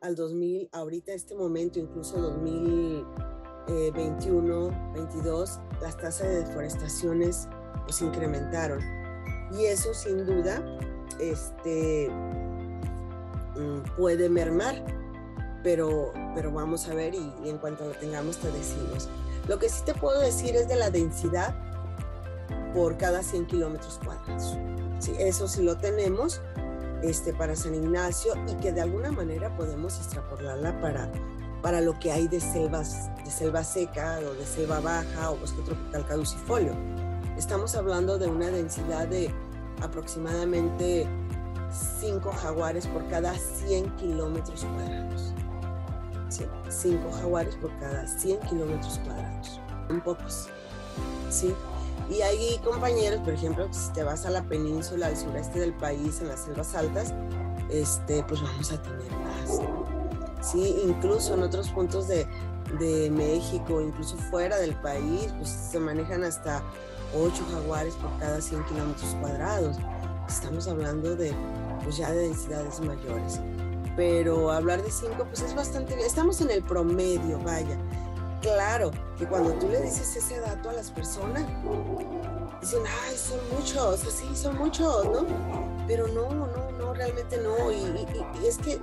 al 0.02 0.16
2000, 0.16 0.70
ahorita 0.72 1.14
este 1.14 1.36
momento, 1.36 1.80
incluso 1.80 2.20
2021, 2.20 4.94
22, 4.94 5.60
las 5.80 5.96
tasas 5.98 6.28
de 6.28 6.44
deforestaciones 6.44 7.48
pues 7.86 8.02
incrementaron. 8.02 9.01
Y 9.58 9.66
eso 9.66 9.94
sin 9.94 10.26
duda 10.26 10.62
este, 11.20 12.10
mm, 13.56 13.96
puede 13.98 14.30
mermar, 14.30 14.84
pero, 15.64 16.12
pero 16.36 16.52
vamos 16.52 16.88
a 16.88 16.94
ver 16.94 17.14
y, 17.14 17.34
en 17.46 17.58
cuanto 17.58 17.86
lo 17.86 17.92
tengamos 17.92 18.38
te 18.38 18.52
decimos. 18.52 19.10
Lo 19.48 19.60
que 19.60 19.70
sí 19.70 19.82
te 19.86 19.94
puedo 19.94 20.20
decir 20.20 20.56
es 20.56 20.68
de 20.68 20.76
la 20.76 20.90
densidad 20.90 21.56
por 22.74 22.98
cada 22.98 23.24
100 23.24 23.48
kilómetros 23.48 24.00
cuadrados. 24.04 24.58
Sí, 25.00 25.14
eso 25.18 25.48
sí 25.48 25.64
lo 25.64 25.78
tenemos 25.78 26.42
este, 27.02 27.34
para 27.34 27.56
San 27.56 27.76
Ignacio 27.76 28.34
y 28.48 28.56
que 28.56 28.72
de 28.72 28.82
alguna 28.82 29.12
manera 29.12 29.56
podemos 29.58 29.98
extrapolarla 29.98 30.80
para, 30.80 31.12
para 31.62 31.82
lo 31.82 32.00
que 32.00 32.12
hay 32.12 32.28
de 32.28 32.40
selvas, 32.40 33.10
de 33.24 33.32
selva 33.32 33.64
seca 33.64 34.20
o 34.20 34.34
de 34.34 34.46
selva 34.46 34.80
baja 34.80 35.32
o 35.32 35.38
bosque 35.38 35.62
tropical 35.64 36.06
caducifolio. 36.06 37.01
Estamos 37.38 37.76
hablando 37.76 38.18
de 38.18 38.28
una 38.28 38.48
densidad 38.48 39.08
de 39.08 39.34
aproximadamente 39.82 41.08
5 42.00 42.32
jaguares 42.32 42.86
por 42.88 43.08
cada 43.10 43.34
100 43.34 43.96
kilómetros 43.96 44.66
cuadrados. 44.66 45.34
5 46.70 47.12
jaguares 47.12 47.56
por 47.56 47.72
cada 47.80 48.08
100 48.08 48.40
kilómetros 48.42 49.00
cuadrados. 49.00 49.60
Un 49.90 50.02
pocos. 50.02 50.50
¿sí? 51.30 51.54
Y 52.10 52.22
hay 52.22 52.58
compañeros, 52.64 53.22
por 53.22 53.34
ejemplo, 53.34 53.68
si 53.72 53.92
te 53.94 54.04
vas 54.04 54.26
a 54.26 54.30
la 54.30 54.44
península, 54.44 55.08
al 55.08 55.18
sureste 55.18 55.60
del 55.60 55.74
país, 55.74 56.20
en 56.22 56.28
las 56.28 56.42
selvas 56.42 56.76
altas, 56.76 57.14
este, 57.70 58.24
pues 58.24 58.42
vamos 58.42 58.72
a 58.72 58.82
tener 58.82 59.12
más. 59.12 59.62
Sí, 60.42 60.82
incluso 60.86 61.36
en 61.36 61.44
otros 61.44 61.70
puntos 61.70 62.08
de, 62.08 62.28
de 62.80 63.10
México, 63.10 63.80
incluso 63.82 64.18
fuera 64.18 64.58
del 64.58 64.76
país, 64.76 65.34
pues 65.38 65.50
se 65.50 65.80
manejan 65.80 66.24
hasta 66.24 66.64
8 67.16 67.46
jaguares 67.52 67.96
por 67.96 68.18
cada 68.20 68.42
100 68.42 68.64
kilómetros 68.66 69.16
cuadrados. 69.20 69.78
Estamos 70.28 70.68
hablando 70.68 71.16
de, 71.16 71.34
pues 71.84 71.98
ya 71.98 72.12
de 72.12 72.28
densidades 72.28 72.80
mayores. 72.80 73.40
Pero 73.96 74.52
hablar 74.52 74.82
de 74.82 74.92
5, 74.92 75.26
pues 75.26 75.42
es 75.42 75.54
bastante 75.54 75.96
bien. 75.96 76.08
Estamos 76.08 76.40
en 76.42 76.52
el 76.52 76.64
promedio, 76.64 77.40
vaya 77.40 77.78
claro 78.42 78.92
que 79.18 79.26
cuando 79.26 79.54
tú 79.54 79.70
le 79.70 79.82
dices 79.82 80.16
ese 80.16 80.40
dato 80.40 80.70
a 80.70 80.74
las 80.74 80.92
personas, 80.92 81.44
dicen, 82.60 82.82
ay, 83.08 83.16
son 83.16 83.40
muchos, 83.56 84.06
así 84.06 84.36
son 84.36 84.58
muchos, 84.58 85.06
¿no? 85.06 85.26
Pero 85.88 86.08
no, 86.08 86.30
no, 86.30 86.72
no, 86.72 86.94
realmente 86.94 87.38
no. 87.38 87.72
Y, 87.72 88.08
es 88.46 88.58
que 88.58 88.80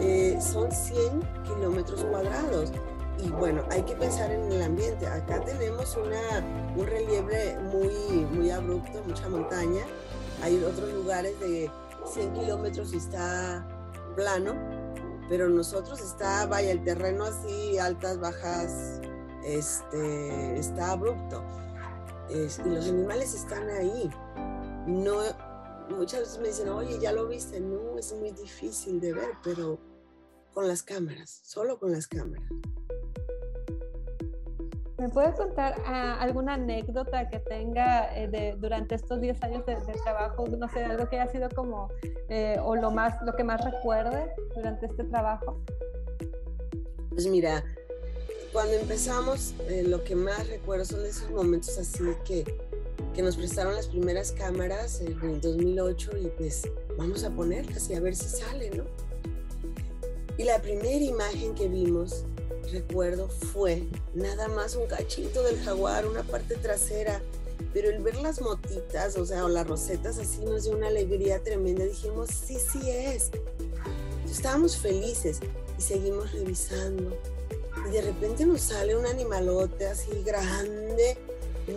eh, 0.00 0.38
son 0.40 0.70
100 0.70 1.22
kilómetros 1.44 2.04
cuadrados. 2.04 2.72
Y 3.22 3.28
bueno, 3.30 3.64
hay 3.70 3.82
que 3.82 3.94
pensar 3.94 4.30
en 4.30 4.50
el 4.50 4.62
ambiente. 4.62 5.06
Acá 5.06 5.44
tenemos 5.44 5.96
una, 5.96 6.72
un 6.76 6.86
relieve 6.86 7.58
muy, 7.60 8.24
muy 8.32 8.50
abrupto, 8.50 9.02
mucha 9.06 9.28
montaña. 9.28 9.84
Hay 10.42 10.62
otros 10.64 10.92
lugares 10.92 11.38
de 11.40 11.70
100 12.06 12.32
kilómetros 12.32 12.94
y 12.94 12.96
está 12.96 13.66
plano 14.16 14.80
pero 15.30 15.48
nosotros 15.48 16.00
está, 16.00 16.44
vaya, 16.46 16.72
el 16.72 16.82
terreno 16.82 17.24
así, 17.24 17.78
altas, 17.78 18.18
bajas, 18.18 19.00
este, 19.44 20.58
está 20.58 20.90
abrupto. 20.90 21.44
y 22.28 22.68
los 22.68 22.88
animales 22.88 23.32
están 23.34 23.70
ahí. 23.70 24.10
No, 24.88 25.20
muchas 25.96 26.20
veces 26.22 26.38
me 26.40 26.48
dicen, 26.48 26.68
oye, 26.70 26.98
ya 26.98 27.12
lo 27.12 27.28
viste. 27.28 27.60
No, 27.60 27.96
es 27.96 28.12
muy 28.12 28.32
difícil 28.32 29.00
de 29.00 29.12
ver, 29.12 29.30
pero 29.44 29.78
con 30.52 30.66
las 30.66 30.82
cámaras, 30.82 31.42
solo 31.44 31.78
con 31.78 31.92
las 31.92 32.08
cámaras. 32.08 32.50
¿Me 35.00 35.08
puedes 35.08 35.34
contar 35.34 35.80
ah, 35.86 36.18
alguna 36.20 36.54
anécdota 36.54 37.30
que 37.30 37.38
tenga 37.38 38.14
eh, 38.14 38.28
de, 38.28 38.54
durante 38.58 38.96
estos 38.96 39.18
10 39.18 39.42
años 39.44 39.64
de, 39.64 39.76
trabajo? 40.04 40.46
No 40.46 40.68
sé, 40.68 40.84
algo 40.84 41.08
que 41.08 41.18
haya 41.18 41.32
sido 41.32 41.48
como, 41.48 41.88
eh, 42.28 42.58
o 42.62 42.76
lo, 42.76 42.90
más, 42.90 43.14
lo 43.22 43.32
que 43.34 43.42
más 43.42 43.64
recuerde 43.64 44.30
durante 44.54 44.84
este 44.84 45.04
trabajo. 45.04 45.58
Pues 47.08 47.26
mira, 47.28 47.64
cuando 48.52 48.74
empezamos, 48.74 49.54
eh, 49.70 49.84
lo 49.84 50.04
que 50.04 50.14
más 50.14 50.46
recuerdo 50.48 50.84
son 50.84 51.06
esos 51.06 51.30
momentos 51.30 51.78
así 51.78 52.04
que, 52.26 52.44
que 53.14 53.22
nos 53.22 53.38
prestaron 53.38 53.74
las 53.74 53.88
primeras 53.88 54.32
cámaras 54.32 55.00
en 55.00 55.18
el 55.22 55.40
2008 55.40 56.10
y 56.18 56.26
pues 56.26 56.70
vamos 56.98 57.24
a 57.24 57.30
ponerlas 57.30 57.88
y 57.88 57.94
a 57.94 58.00
ver 58.00 58.14
si 58.14 58.28
sale, 58.28 58.68
¿no? 58.68 58.84
Y 60.36 60.44
la 60.44 60.60
primera 60.60 61.02
imagen 61.02 61.54
que 61.54 61.68
vimos 61.68 62.26
recuerdo 62.70 63.28
fue 63.28 63.84
nada 64.14 64.48
más 64.48 64.76
un 64.76 64.86
cachito 64.86 65.42
del 65.42 65.60
jaguar, 65.62 66.06
una 66.06 66.22
parte 66.22 66.56
trasera, 66.56 67.20
pero 67.72 67.88
el 67.90 68.02
ver 68.02 68.16
las 68.16 68.40
motitas, 68.40 69.16
o 69.16 69.24
sea, 69.24 69.44
o 69.44 69.48
las 69.48 69.66
rosetas 69.66 70.18
así 70.18 70.44
nos 70.44 70.64
dio 70.64 70.76
una 70.76 70.88
alegría 70.88 71.42
tremenda. 71.42 71.84
Dijimos, 71.84 72.30
sí, 72.30 72.58
sí 72.58 72.90
es. 72.90 73.30
Estábamos 74.30 74.76
felices 74.76 75.40
y 75.78 75.82
seguimos 75.82 76.32
revisando. 76.32 77.16
Y 77.88 77.92
de 77.92 78.02
repente 78.02 78.44
nos 78.46 78.60
sale 78.62 78.96
un 78.96 79.06
animalote 79.06 79.86
así 79.86 80.22
grande. 80.24 81.16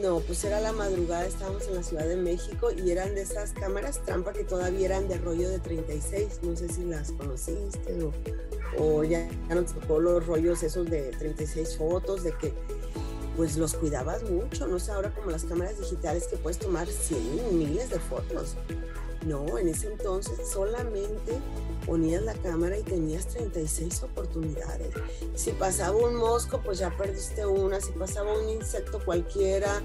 No, 0.02 0.20
pues 0.22 0.44
era 0.44 0.60
la 0.60 0.72
madrugada, 0.72 1.26
estábamos 1.28 1.68
en 1.68 1.76
la 1.76 1.84
Ciudad 1.84 2.08
de 2.08 2.16
México 2.16 2.72
y 2.72 2.90
eran 2.90 3.14
de 3.14 3.22
esas 3.22 3.52
cámaras 3.52 4.04
trampa 4.04 4.34
que 4.34 4.44
todavía 4.44 4.88
eran 4.88 5.08
de 5.08 5.18
rollo 5.18 5.50
de 5.50 5.60
36. 5.60 6.40
No 6.42 6.56
sé 6.56 6.70
si 6.70 6.84
las 6.86 7.12
conociste 7.12 8.02
o, 8.02 8.12
o 8.80 9.04
ya, 9.04 9.28
nos 9.50 9.74
tocó 9.74 10.00
los 10.00 10.26
rollos 10.26 10.64
esos 10.64 10.90
de 10.90 11.12
36 11.12 11.78
fotos, 11.78 12.24
de 12.24 12.32
que 12.34 12.54
pues 13.36 13.58
los 13.58 13.74
cuidabas 13.74 14.24
mucho, 14.30 14.68
no 14.68 14.80
sé, 14.80 14.92
ahora 14.92 15.14
como 15.14 15.32
las 15.32 15.44
cámaras 15.44 15.80
digitales 15.80 16.28
que 16.28 16.38
puedes 16.38 16.60
tomar 16.60 16.88
100, 16.88 17.58
miles 17.58 17.90
de 17.90 18.00
fotos. 18.00 18.56
No, 19.26 19.58
en 19.58 19.70
ese 19.70 19.88
entonces 19.88 20.50
solamente 20.50 21.40
ponías 21.86 22.22
la 22.24 22.34
cámara 22.34 22.78
y 22.78 22.84
tenías 22.84 23.28
36 23.28 24.04
oportunidades. 24.04 24.94
Si 25.36 25.52
pasaba 25.52 25.96
un 25.96 26.16
mosco, 26.16 26.62
pues 26.64 26.80
ya 26.80 26.96
perdiste 26.96 27.46
una. 27.46 27.80
Si 27.80 27.92
pasaba 27.94 28.38
un 28.38 28.50
insecto 28.50 29.00
cualquiera, 29.04 29.82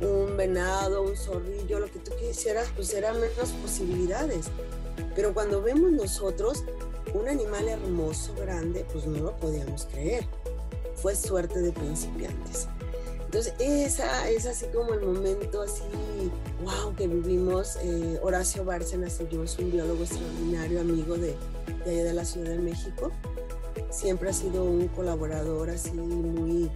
un 0.00 0.36
venado, 0.36 1.02
un 1.02 1.16
zorrillo, 1.16 1.78
lo 1.78 1.86
que 1.86 2.00
tú 2.00 2.10
quisieras, 2.18 2.68
pues 2.74 2.92
eran 2.92 3.20
menos 3.20 3.50
posibilidades. 3.62 4.46
Pero 5.14 5.32
cuando 5.32 5.62
vemos 5.62 5.92
nosotros, 5.92 6.64
un 7.14 7.28
animal 7.28 7.68
hermoso, 7.68 8.34
grande, 8.34 8.86
pues 8.92 9.06
no 9.06 9.18
lo 9.18 9.36
podíamos 9.36 9.86
creer. 9.86 10.26
Fue 10.96 11.14
suerte 11.14 11.60
de 11.60 11.72
principiantes. 11.72 12.68
Entonces, 13.24 13.54
esa 13.58 14.28
es 14.28 14.44
así 14.44 14.66
como 14.74 14.92
el 14.92 15.00
momento 15.00 15.62
así, 15.62 15.82
wow, 16.62 16.94
que 16.94 17.08
vivimos. 17.08 17.76
Eh, 17.82 18.18
Horacio 18.22 18.64
Bárcenas, 18.64 19.20
yo 19.30 19.42
es 19.42 19.58
un 19.58 19.72
biólogo 19.72 20.02
extraordinario, 20.02 20.80
amigo 20.80 21.16
de, 21.16 21.34
de 21.84 21.90
allá 21.90 22.04
de 22.04 22.12
la 22.12 22.24
Ciudad 22.24 22.50
de 22.50 22.58
México. 22.58 23.10
Siempre 23.90 24.28
ha 24.28 24.32
sido 24.34 24.64
un 24.64 24.88
colaborador 24.88 25.70
así 25.70 25.92
muy, 25.92 26.70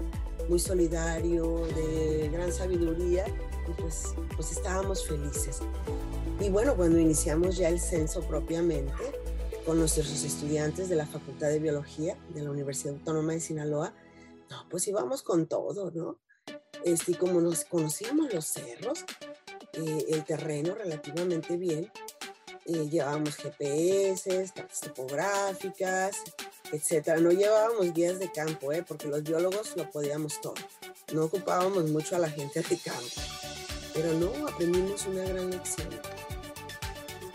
muy 0.48 0.58
solidario, 0.58 1.66
de 1.74 2.30
gran 2.32 2.52
sabiduría, 2.52 3.26
y 3.68 3.80
pues, 3.82 4.14
pues 4.34 4.52
estábamos 4.52 5.06
felices. 5.06 5.60
Y 6.40 6.48
bueno, 6.48 6.74
cuando 6.74 6.98
iniciamos 6.98 7.56
ya 7.56 7.68
el 7.68 7.80
censo 7.80 8.20
propiamente, 8.22 8.92
con 9.66 9.78
nuestros 9.80 10.08
estudiantes 10.22 10.88
de 10.88 10.94
la 10.94 11.06
Facultad 11.06 11.48
de 11.48 11.58
Biología 11.58 12.16
de 12.32 12.42
la 12.42 12.52
Universidad 12.52 12.94
Autónoma 12.94 13.32
de 13.32 13.40
Sinaloa, 13.40 13.92
no, 14.48 14.68
pues 14.70 14.86
íbamos 14.86 15.22
con 15.22 15.48
todo, 15.48 15.90
¿no? 15.90 16.20
Este, 16.84 17.12
y 17.12 17.14
como 17.16 17.40
nos 17.40 17.64
conocíamos 17.64 18.32
los 18.32 18.46
cerros, 18.46 19.04
eh, 19.72 20.06
el 20.10 20.24
terreno 20.24 20.76
relativamente 20.76 21.56
bien, 21.56 21.90
eh, 22.64 22.88
llevábamos 22.88 23.34
GPS, 23.34 24.52
cartas 24.54 24.80
topográficas, 24.80 26.16
etcétera. 26.72 27.18
No 27.18 27.32
llevábamos 27.32 27.92
guías 27.92 28.20
de 28.20 28.30
campo, 28.30 28.72
¿eh? 28.72 28.84
porque 28.86 29.08
los 29.08 29.24
biólogos 29.24 29.76
lo 29.76 29.90
podíamos 29.90 30.40
todo. 30.40 30.54
No 31.12 31.24
ocupábamos 31.24 31.90
mucho 31.90 32.14
a 32.14 32.20
la 32.20 32.30
gente 32.30 32.60
de 32.60 32.78
campo. 32.78 33.20
Pero 33.92 34.12
no, 34.14 34.46
aprendimos 34.46 35.06
una 35.06 35.24
gran 35.24 35.50
lección. 35.50 35.88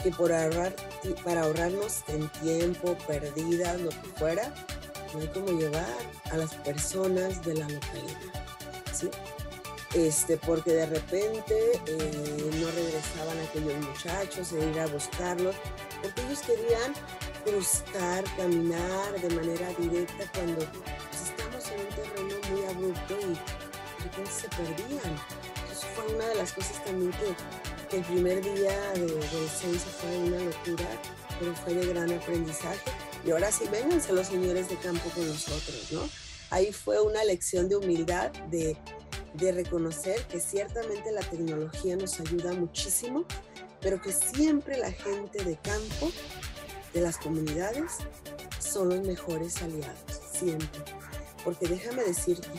Que 0.04 0.12
por 0.12 0.32
ahorrar, 0.32 0.74
para 1.24 1.44
ahorrarnos 1.44 2.04
en 2.08 2.28
tiempo, 2.42 2.98
perdidas, 3.08 3.80
lo 3.80 3.90
que 3.90 4.08
fuera, 4.18 4.54
no 5.14 5.20
hay 5.20 5.28
como 5.28 5.60
llevar 5.60 5.86
a 6.32 6.38
las 6.38 6.56
personas 6.56 7.44
de 7.44 7.56
la 7.56 7.70
localidad. 7.70 8.18
¿sí? 8.94 9.10
Este, 9.94 10.38
porque 10.38 10.72
de 10.72 10.86
repente 10.86 11.82
eh, 11.86 12.52
no 12.62 12.72
regresaban 12.72 13.38
aquellos 13.40 13.76
muchachos 13.86 14.54
e 14.54 14.70
ir 14.70 14.80
a 14.80 14.88
buscarlos, 14.88 15.56
porque 16.02 16.22
ellos 16.22 16.40
querían 16.40 16.94
cruzar, 17.44 18.24
caminar 18.38 19.20
de 19.22 19.36
manera 19.36 19.68
directa 19.78 20.24
cuando 20.34 20.60
pues, 20.66 21.30
estamos 21.30 21.72
en 21.72 21.82
un 21.82 21.90
terreno 21.90 22.36
muy 22.50 22.66
abrupto 22.66 23.16
y 23.20 23.34
de 23.34 24.04
repente 24.04 24.32
se 24.32 24.48
perdían. 24.50 25.16
Eso 25.70 25.88
fue 25.94 26.16
una 26.16 26.26
de 26.26 26.36
las 26.36 26.54
cosas 26.54 26.84
también 26.86 27.12
que, 27.12 27.36
el 27.94 28.04
primer 28.04 28.42
día 28.42 28.94
de, 28.94 29.22
censo 29.50 29.86
fue 30.00 30.18
una 30.18 30.38
locura, 30.38 30.88
pero 31.40 31.56
fue 31.56 31.74
de 31.74 31.88
gran 31.88 32.12
aprendizaje. 32.12 32.80
Y 33.26 33.32
ahora 33.32 33.52
sí, 33.52 33.66
vénganse 33.72 34.14
los 34.14 34.28
señores 34.28 34.70
de 34.70 34.76
campo 34.78 35.10
con 35.10 35.28
nosotros, 35.28 35.92
¿no? 35.92 36.10
Ahí 36.50 36.72
fue 36.72 37.02
una 37.02 37.24
lección 37.24 37.68
de 37.70 37.76
humildad, 37.76 38.32
de, 38.50 38.78
de 39.34 39.52
reconocer 39.52 40.26
que 40.28 40.40
ciertamente 40.40 41.12
la 41.12 41.22
tecnología 41.22 41.96
nos 41.96 42.20
ayuda 42.20 42.54
muchísimo, 42.54 43.26
pero 43.82 44.02
que 44.02 44.12
siempre 44.12 44.78
la 44.78 44.92
gente 44.92 45.44
de 45.44 45.58
campo 45.58 46.12
de 46.94 47.02
las 47.02 47.18
comunidades 47.18 47.94
son 48.60 48.90
los 48.90 49.02
mejores 49.02 49.62
aliados, 49.62 50.22
siempre. 50.34 50.82
Porque 51.44 51.68
déjame 51.68 52.04
decirte, 52.04 52.50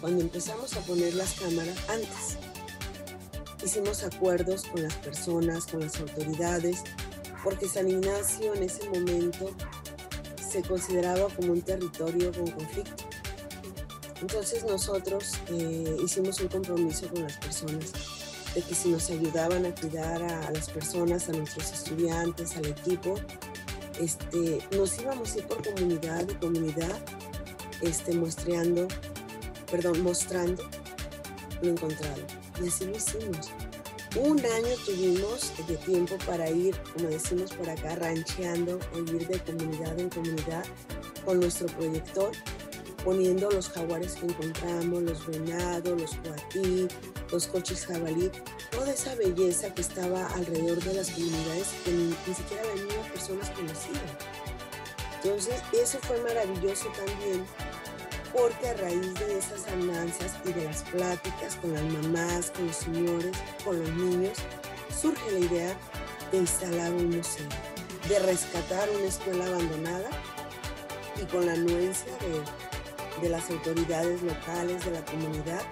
cuando 0.00 0.20
empezamos 0.20 0.76
a 0.76 0.80
poner 0.80 1.14
las 1.14 1.34
cámaras, 1.34 1.76
antes 1.88 2.38
hicimos 3.62 4.02
acuerdos 4.02 4.64
con 4.64 4.82
las 4.82 4.94
personas, 4.94 5.66
con 5.66 5.80
las 5.80 5.98
autoridades, 6.00 6.82
porque 7.42 7.68
San 7.68 7.88
Ignacio 7.88 8.54
en 8.54 8.62
ese 8.62 8.88
momento 8.88 9.50
se 10.50 10.62
consideraba 10.62 11.28
como 11.34 11.52
un 11.52 11.62
territorio 11.62 12.32
con 12.32 12.50
conflicto. 12.50 13.04
Entonces 14.20 14.64
nosotros 14.64 15.34
eh, 15.48 15.96
hicimos 16.04 16.40
un 16.40 16.48
compromiso 16.48 17.08
con 17.08 17.22
las 17.22 17.36
personas 17.38 17.92
de 18.54 18.62
que 18.62 18.74
si 18.74 18.88
nos 18.88 19.08
ayudaban 19.10 19.64
a 19.64 19.74
cuidar 19.74 20.22
a, 20.22 20.50
las 20.50 20.68
personas, 20.68 21.28
a 21.28 21.32
nuestros 21.32 21.72
estudiantes, 21.72 22.56
al 22.56 22.66
equipo, 22.66 23.14
este, 23.98 24.58
nos 24.76 24.98
íbamos 24.98 25.34
a 25.34 25.38
ir 25.38 25.46
por 25.46 25.62
comunidad 25.62 26.28
y 26.28 26.34
comunidad, 26.34 26.98
este, 27.80 28.12
mostrando, 28.14 28.88
perdón, 29.70 30.02
mostrando 30.02 30.62
lo 31.62 31.70
encontrado. 31.70 32.39
Y 32.62 32.68
así 32.68 32.84
lo 32.84 32.96
hicimos. 32.96 33.50
Un 34.16 34.38
año 34.44 34.74
tuvimos 34.84 35.52
de 35.68 35.76
tiempo 35.76 36.16
para 36.26 36.50
ir, 36.50 36.76
como 36.92 37.08
decimos 37.08 37.52
por 37.52 37.70
acá, 37.70 37.94
rancheando 37.94 38.78
o 38.92 38.98
ir 38.98 39.26
de 39.28 39.38
comunidad 39.38 39.98
en 40.00 40.10
comunidad 40.10 40.64
con 41.24 41.38
nuestro 41.38 41.68
proyector, 41.68 42.32
poniendo 43.04 43.48
los 43.50 43.68
jaguares 43.68 44.14
que 44.14 44.26
encontramos, 44.26 45.02
los 45.02 45.26
venados, 45.26 46.00
los 46.00 46.10
coatí, 46.16 46.88
los 47.30 47.46
coches 47.46 47.86
jabalí, 47.86 48.30
toda 48.72 48.92
esa 48.92 49.14
belleza 49.14 49.72
que 49.72 49.82
estaba 49.82 50.26
alrededor 50.34 50.82
de 50.82 50.94
las 50.94 51.10
comunidades 51.10 51.68
que 51.84 51.92
ni, 51.92 52.34
siquiera 52.34 52.64
la 52.64 52.82
mismas 52.82 53.06
personas 53.12 53.50
conocían. 53.50 54.02
Entonces, 55.22 55.54
eso 55.72 55.98
fue 56.02 56.20
maravilloso 56.22 56.88
también, 56.96 57.44
porque 58.32 58.68
a 58.68 58.74
raíz 58.74 59.14
de 59.14 59.38
esas 59.38 59.66
andanzas 59.68 60.36
y 60.44 60.52
de 60.52 60.64
las 60.64 60.82
pláticas 60.82 61.56
con 61.56 61.72
las 61.72 61.82
mamás, 61.82 62.50
con 62.50 62.66
los 62.66 62.76
señores, 62.76 63.36
con 63.64 63.78
los 63.78 63.90
niños, 63.94 64.38
surge 65.00 65.32
la 65.32 65.38
idea 65.40 65.76
de 66.30 66.38
instalar 66.38 66.92
un 66.92 67.16
museo, 67.16 67.46
de 68.08 68.18
rescatar 68.20 68.88
una 68.90 69.06
escuela 69.06 69.46
abandonada 69.46 70.10
y 71.20 71.24
con 71.26 71.46
la 71.46 71.52
anuencia 71.52 72.12
de, 73.20 73.28
las 73.28 73.50
autoridades 73.50 74.22
locales, 74.22 74.84
de 74.84 74.92
la 74.92 75.04
comunidad, 75.04 75.62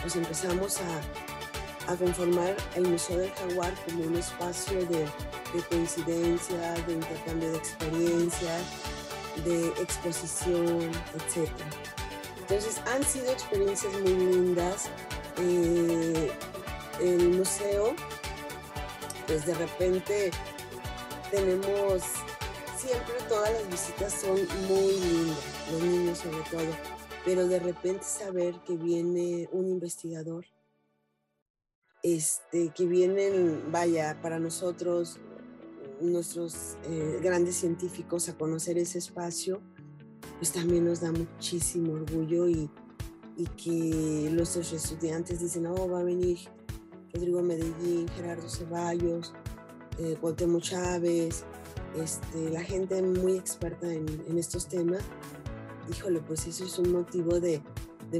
pues 0.00 0.16
empezamos 0.16 0.78
a, 0.78 1.92
a, 1.92 1.96
conformar 1.96 2.56
el 2.74 2.88
Museo 2.88 3.18
del 3.18 3.30
Jaguar 3.32 3.74
como 3.84 4.04
un 4.04 4.16
espacio 4.16 4.78
de, 4.86 5.00
de 5.04 5.62
coincidencia, 5.68 6.72
de 6.86 6.92
intercambio 6.94 7.52
de 7.52 7.58
experiencias, 7.58 8.62
de 9.44 9.68
exposición, 9.82 10.90
etc. 11.14 11.50
Entonces 12.40 12.80
han 12.86 13.02
sido 13.04 13.30
experiencias 13.30 13.92
muy 14.00 14.14
lindas. 14.14 14.88
Eh, 15.38 16.30
el 17.00 17.28
museo, 17.30 17.94
pues 19.26 19.46
de 19.46 19.54
repente 19.54 20.30
tenemos, 21.30 22.02
siempre 22.76 23.14
todas 23.28 23.52
las 23.52 23.70
visitas 23.70 24.12
son 24.12 24.36
muy 24.68 24.92
lindas, 25.00 25.38
los 25.70 25.82
niños 25.82 26.18
sobre 26.18 26.42
todo 26.50 27.00
pero 27.24 27.46
de 27.46 27.58
repente 27.58 28.04
saber 28.04 28.54
que 28.66 28.76
viene 28.76 29.48
un 29.52 29.68
investigador, 29.68 30.46
este, 32.02 32.70
que 32.70 32.86
vienen, 32.86 33.70
vaya, 33.70 34.18
para 34.22 34.38
nosotros, 34.38 35.20
nuestros 36.00 36.76
eh, 36.84 37.18
grandes 37.22 37.56
científicos 37.56 38.28
a 38.28 38.36
conocer 38.36 38.78
ese 38.78 38.98
espacio, 38.98 39.60
pues 40.38 40.52
también 40.52 40.84
nos 40.84 41.00
da 41.00 41.12
muchísimo 41.12 41.92
orgullo 41.92 42.48
y, 42.48 42.70
y 43.36 43.44
que 43.46 44.30
nuestros 44.30 44.72
estudiantes 44.72 45.40
dicen, 45.40 45.66
oh, 45.66 45.88
va 45.88 46.00
a 46.00 46.04
venir 46.04 46.38
Rodrigo 47.12 47.42
Medellín, 47.42 48.08
Gerardo 48.16 48.48
Ceballos, 48.48 49.34
eh, 49.98 50.16
Chávez, 50.60 51.44
este, 51.96 52.50
la 52.50 52.62
gente 52.62 53.02
muy 53.02 53.36
experta 53.36 53.92
en, 53.92 54.06
en 54.28 54.38
estos 54.38 54.68
temas 54.68 55.02
híjole, 55.90 56.20
pues 56.20 56.46
eso 56.46 56.64
es 56.64 56.78
un 56.78 56.92
motivo 56.92 57.40
de, 57.40 57.62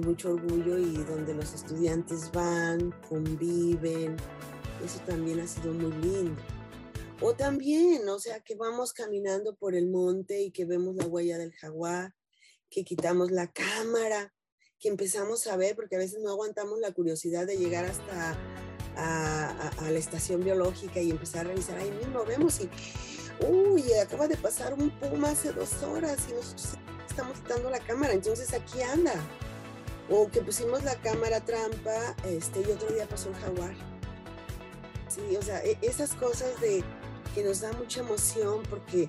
mucho 0.05 0.31
orgullo 0.31 0.79
y 0.79 0.97
donde 0.99 1.35
los 1.35 1.53
estudiantes 1.53 2.31
van, 2.33 2.95
conviven, 3.09 4.17
eso 4.85 5.01
también 5.07 5.41
ha 5.41 5.47
sido 5.47 5.73
muy 5.73 5.93
lindo. 6.01 6.41
O 7.21 7.35
también, 7.35 8.09
o 8.09 8.19
sea, 8.19 8.41
que 8.41 8.55
vamos 8.55 8.93
caminando 8.93 9.55
por 9.55 9.75
el 9.75 9.89
monte 9.89 10.41
y 10.41 10.51
que 10.51 10.65
vemos 10.65 10.97
la 10.97 11.07
huella 11.07 11.37
del 11.37 11.53
jaguar, 11.53 12.15
que 12.71 12.83
quitamos 12.83 13.31
la 13.31 13.53
cámara, 13.53 14.33
que 14.79 14.89
empezamos 14.89 15.47
a 15.47 15.57
ver, 15.57 15.77
porque 15.77 15.97
a 15.97 15.99
veces 15.99 16.21
no 16.23 16.31
aguantamos 16.31 16.79
la 16.79 16.93
curiosidad 16.93 17.47
de 17.47 17.59
llegar 17.59 17.85
hasta 17.85 18.39
a, 18.97 19.91
la 19.91 19.99
estación 19.99 20.43
biológica 20.43 21.01
y 21.01 21.11
empezar 21.11 21.47
a 21.47 21.49
revisar 21.51 21.79
ahí 21.79 21.91
mismo, 21.91 22.25
vemos 22.25 22.61
y, 22.61 22.71
uy, 23.47 23.93
acaba 23.95 24.27
de 24.27 24.37
pasar 24.37 24.75
un 24.75 24.91
puma 24.99 25.31
hace 25.31 25.53
dos 25.53 25.83
horas 25.83 26.27
y 26.31 26.33
nosotros 26.33 26.79
estamos 27.09 27.39
quitando 27.41 27.71
la 27.71 27.81
cámara, 27.81 28.15
entonces 28.15 28.53
aquí 28.55 28.81
anda. 28.81 29.15
O 30.09 30.29
que 30.29 30.41
pusimos 30.41 30.83
la 30.83 31.01
cámara 31.01 31.45
trampa 31.45 32.17
este, 32.25 32.63
y 32.63 32.71
otro 32.73 32.93
día 32.93 33.07
pasó 33.07 33.29
un 33.29 33.37
jaguar. 33.37 33.75
Sí, 35.09 35.37
o 35.37 35.43
sea, 35.43 35.65
e, 35.65 35.79
esas 35.83 36.15
cosas 36.15 36.61
de 36.61 36.83
que 37.35 37.45
nos 37.45 37.61
da 37.61 37.73
mucha 37.73 38.01
emoción 38.01 38.63
porque 38.69 39.09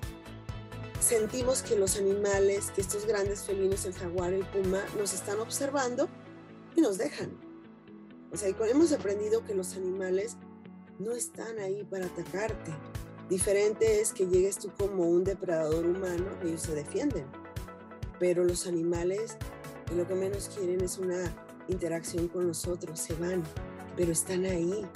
sentimos 1.00 1.62
que 1.62 1.76
los 1.76 1.96
animales, 1.96 2.70
que 2.70 2.80
estos 2.80 3.06
grandes 3.06 3.42
felinos, 3.42 3.84
el 3.84 3.94
jaguar, 3.94 4.32
el 4.32 4.44
puma, 4.46 4.82
nos 4.98 5.12
están 5.12 5.40
observando 5.40 6.08
y 6.76 6.80
nos 6.80 6.98
dejan. 6.98 7.30
O 8.32 8.36
sea, 8.36 8.48
hemos 8.48 8.92
aprendido 8.92 9.44
que 9.44 9.54
los 9.54 9.76
animales 9.76 10.36
no 10.98 11.12
están 11.12 11.58
ahí 11.58 11.84
para 11.84 12.06
atacarte. 12.06 12.72
Diferente 13.28 14.00
es 14.00 14.12
que 14.12 14.26
llegues 14.26 14.58
tú 14.58 14.70
como 14.78 15.04
un 15.04 15.24
depredador 15.24 15.86
humano 15.86 16.26
y 16.42 16.48
ellos 16.48 16.62
se 16.62 16.74
defienden 16.74 17.26
pero 18.22 18.44
los 18.44 18.68
animales 18.68 19.36
lo 19.96 20.06
que 20.06 20.14
menos 20.14 20.48
quieren 20.56 20.80
es 20.80 20.96
una 20.96 21.24
interacción 21.66 22.28
con 22.28 22.46
nosotros, 22.46 23.00
se 23.00 23.14
van, 23.14 23.42
pero 23.96 24.12
están 24.12 24.44
ahí. 24.44 24.86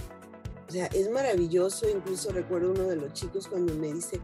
O 0.69 0.71
sea, 0.71 0.87
es 0.87 1.09
maravilloso, 1.11 1.89
incluso 1.89 2.33
recuerdo 2.33 2.73
uno 2.73 2.85
de 2.85 2.97
los 2.97 3.13
chicos 3.13 3.47
cuando 3.47 3.73
me 3.75 3.93
dice, 3.93 4.21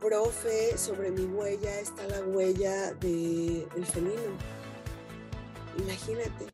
profe, 0.00 0.76
sobre 0.76 1.10
mi 1.10 1.26
huella 1.26 1.80
está 1.80 2.06
la 2.08 2.20
huella 2.22 2.92
del 2.94 3.86
felino. 3.86 4.36
imagínate, 5.78 6.46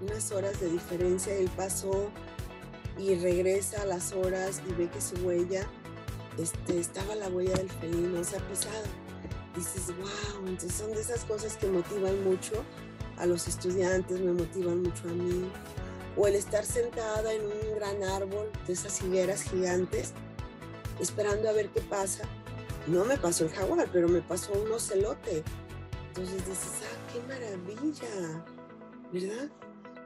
unas 0.00 0.30
horas 0.30 0.60
de 0.60 0.68
diferencia, 0.68 1.34
él 1.34 1.50
pasó 1.56 2.10
y 2.98 3.14
regresa 3.16 3.82
a 3.82 3.86
las 3.86 4.12
horas 4.12 4.62
y 4.68 4.72
ve 4.74 4.88
que 4.88 5.00
su 5.00 5.16
huella, 5.26 5.66
este, 6.38 6.78
estaba 6.78 7.14
la 7.14 7.28
huella 7.28 7.54
del 7.54 7.70
felino, 7.70 8.22
se 8.22 8.36
ha 8.36 8.48
pisado. 8.48 8.84
Dices, 9.56 9.88
wow, 9.88 10.46
entonces 10.46 10.72
son 10.74 10.92
de 10.92 11.00
esas 11.00 11.24
cosas 11.24 11.56
que 11.56 11.66
motivan 11.66 12.22
mucho 12.24 12.52
a 13.18 13.26
los 13.26 13.48
estudiantes, 13.48 14.20
me 14.20 14.32
motivan 14.32 14.82
mucho 14.82 15.08
a 15.08 15.12
mí. 15.12 15.50
O 16.16 16.26
el 16.26 16.34
estar 16.34 16.64
sentada 16.64 17.32
en 17.32 17.42
un 17.42 17.74
gran 17.76 18.02
árbol 18.02 18.50
de 18.66 18.72
esas 18.72 19.00
higueras 19.02 19.42
gigantes, 19.42 20.12
esperando 21.00 21.48
a 21.48 21.52
ver 21.52 21.70
qué 21.70 21.80
pasa. 21.80 22.24
No 22.86 23.04
me 23.04 23.16
pasó 23.16 23.44
el 23.44 23.50
jaguar, 23.50 23.88
pero 23.92 24.08
me 24.08 24.20
pasó 24.20 24.52
un 24.52 24.70
ocelote. 24.72 25.42
Entonces 26.08 26.46
dices, 26.46 26.82
ah, 26.82 27.12
qué 27.12 27.20
maravilla, 27.22 28.44
¿verdad? 29.12 29.50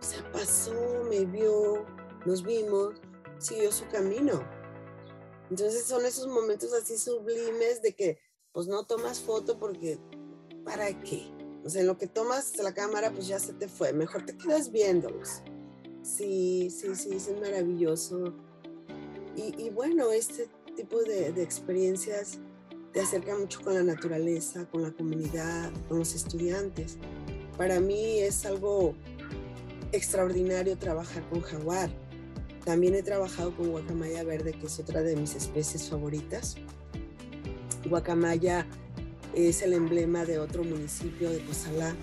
O 0.00 0.02
sea, 0.02 0.30
pasó, 0.30 1.02
me 1.08 1.24
vio, 1.24 1.84
nos 2.24 2.42
vimos, 2.44 2.94
siguió 3.38 3.72
su 3.72 3.88
camino. 3.88 4.44
Entonces 5.50 5.84
son 5.84 6.04
esos 6.04 6.26
momentos 6.28 6.72
así 6.72 6.98
sublimes 6.98 7.82
de 7.82 7.94
que 7.94 8.18
pues 8.52 8.66
no 8.66 8.84
tomas 8.84 9.20
foto 9.20 9.58
porque 9.58 9.98
¿para 10.64 10.98
qué? 11.00 11.30
O 11.64 11.68
sea, 11.68 11.82
en 11.82 11.86
lo 11.86 11.98
que 11.98 12.06
tomas 12.06 12.56
la 12.58 12.74
cámara 12.74 13.12
pues 13.12 13.28
ya 13.28 13.38
se 13.38 13.52
te 13.52 13.68
fue, 13.68 13.92
mejor 13.92 14.24
te 14.24 14.36
quedas 14.36 14.70
viéndolos. 14.70 15.42
Sí, 16.06 16.70
sí, 16.70 16.94
sí, 16.94 17.10
es 17.14 17.28
maravilloso. 17.40 18.32
Y, 19.34 19.68
bueno, 19.70 20.12
este 20.12 20.48
tipo 20.76 21.02
de, 21.02 21.28
experiencias 21.42 22.38
te 22.92 23.00
acerca 23.00 23.36
mucho 23.36 23.60
con 23.60 23.74
la 23.74 23.82
naturaleza, 23.82 24.66
con 24.70 24.82
la 24.82 24.92
comunidad, 24.92 25.70
con 25.88 25.98
los 25.98 26.14
estudiantes. 26.14 26.96
Para 27.58 27.80
mí 27.80 28.20
es 28.20 28.46
algo 28.46 28.94
extraordinario 29.90 30.78
trabajar 30.78 31.28
con 31.28 31.40
jaguar. 31.40 31.90
También 32.64 32.94
he 32.94 33.02
trabajado 33.02 33.54
con 33.56 33.70
guacamaya 33.72 34.22
verde, 34.22 34.52
que 34.52 34.66
es 34.66 34.78
otra 34.78 35.02
de 35.02 35.16
mis 35.16 35.34
especies 35.34 35.90
favoritas. 35.90 36.56
Guacamaya 37.90 38.64
es 39.34 39.60
el 39.60 39.72
emblema 39.72 40.24
de 40.24 40.38
otro 40.38 40.62
municipio 40.62 41.30
de 41.30 41.44
Cozalá, 41.44 41.96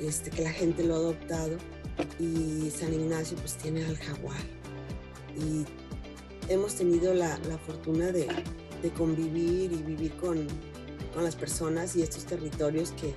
este, 0.00 0.30
que 0.30 0.42
la 0.42 0.52
gente 0.52 0.84
lo 0.84 0.94
ha 0.94 0.98
adoptado. 0.98 1.58
Y 2.18 2.70
San 2.70 2.92
Ignacio 2.92 3.36
pues 3.38 3.56
tiene 3.56 3.84
al 3.84 3.96
jaguar. 3.96 4.40
Y 5.36 5.64
hemos 6.52 6.74
tenido 6.74 7.14
la, 7.14 7.38
la 7.48 7.58
fortuna 7.58 8.12
de, 8.12 8.28
de 8.82 8.90
convivir 8.90 9.72
y 9.72 9.82
vivir 9.82 10.14
con, 10.16 10.46
con 11.14 11.24
las 11.24 11.36
personas 11.36 11.96
y 11.96 12.02
estos 12.02 12.24
territorios 12.24 12.92
que, 12.92 13.14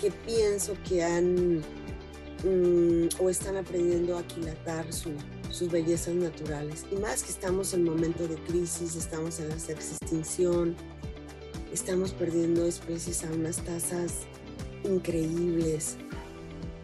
que 0.00 0.10
pienso 0.10 0.74
que 0.88 1.04
han 1.04 1.58
mm, 1.58 3.08
o 3.20 3.30
están 3.30 3.56
aprendiendo 3.56 4.16
a 4.16 4.20
aquilatar 4.20 4.86
sus 4.92 5.70
bellezas 5.70 6.14
naturales. 6.14 6.84
Y 6.90 6.96
más 6.96 7.22
que 7.22 7.30
estamos 7.30 7.72
en 7.74 7.84
momento 7.84 8.26
de 8.26 8.34
crisis, 8.34 8.96
estamos 8.96 9.38
en 9.38 9.50
la 9.50 9.54
extinción, 9.54 10.74
estamos 11.72 12.12
perdiendo 12.12 12.66
especies 12.66 13.22
a 13.24 13.30
unas 13.30 13.58
tasas 13.58 14.20
increíbles, 14.82 15.96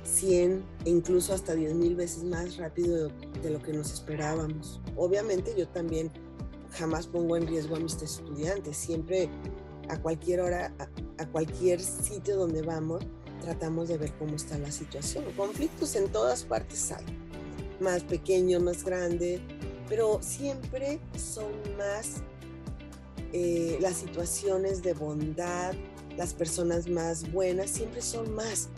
100 0.08 0.64
e 0.84 0.90
incluso 0.90 1.34
hasta 1.34 1.54
10 1.54 1.74
mil 1.74 1.94
veces 1.94 2.24
más 2.24 2.56
rápido 2.56 3.10
de 3.42 3.50
lo 3.50 3.60
que 3.60 3.72
nos 3.72 3.92
esperábamos. 3.92 4.80
Obviamente 4.96 5.54
yo 5.56 5.68
también 5.68 6.10
jamás 6.72 7.06
pongo 7.06 7.36
en 7.36 7.46
riesgo 7.46 7.76
a 7.76 7.80
mis 7.80 8.00
estudiantes. 8.00 8.76
Siempre 8.76 9.28
a 9.88 10.00
cualquier 10.00 10.40
hora, 10.40 10.72
a, 11.18 11.26
cualquier 11.26 11.80
sitio 11.80 12.36
donde 12.36 12.62
vamos, 12.62 13.02
tratamos 13.40 13.88
de 13.88 13.98
ver 13.98 14.12
cómo 14.18 14.36
está 14.36 14.58
la 14.58 14.70
situación. 14.70 15.24
Conflictos 15.36 15.94
en 15.96 16.08
todas 16.08 16.44
partes 16.44 16.92
hay, 16.92 17.04
más 17.80 18.02
pequeños, 18.04 18.62
más 18.62 18.84
grandes, 18.84 19.40
pero 19.88 20.18
siempre 20.22 21.00
son 21.16 21.52
más 21.76 22.22
eh, 23.32 23.78
las 23.80 23.96
situaciones 23.96 24.82
de 24.82 24.94
bondad, 24.94 25.74
las 26.16 26.34
personas 26.34 26.88
más 26.88 27.30
buenas, 27.32 27.70
siempre 27.70 28.02
son 28.02 28.34
más. 28.34 28.68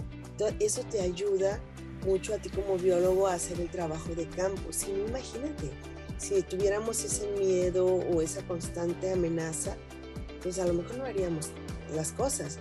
Eso 0.59 0.83
te 0.90 1.00
ayuda 1.00 1.61
mucho 2.05 2.35
a 2.35 2.38
ti 2.38 2.48
como 2.48 2.79
biólogo 2.79 3.26
a 3.26 3.35
hacer 3.35 3.61
el 3.61 3.68
trabajo 3.68 4.14
de 4.14 4.26
campo. 4.29 4.72
Si 4.72 4.90
no, 4.92 5.07
imagínate, 5.09 5.70
si 6.18 6.42
tuviéramos 6.42 7.03
ese 7.05 7.26
miedo 7.38 7.87
o 7.87 8.20
esa 8.22 8.42
constante 8.42 9.12
amenaza, 9.12 9.76
pues 10.42 10.59
a 10.59 10.66
lo 10.66 10.74
mejor 10.74 10.98
no 10.98 11.05
haríamos 11.05 11.50
las 11.94 12.12
cosas. 12.12 12.59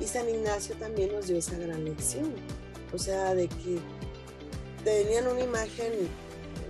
Y 0.00 0.06
San 0.06 0.28
Ignacio 0.28 0.74
también 0.76 1.12
nos 1.12 1.28
dio 1.28 1.36
esa 1.36 1.56
gran 1.56 1.84
lección, 1.84 2.32
o 2.92 2.98
sea, 2.98 3.34
de 3.34 3.48
que 3.48 3.78
tenían 4.82 5.28
una 5.28 5.40
imagen, 5.40 5.92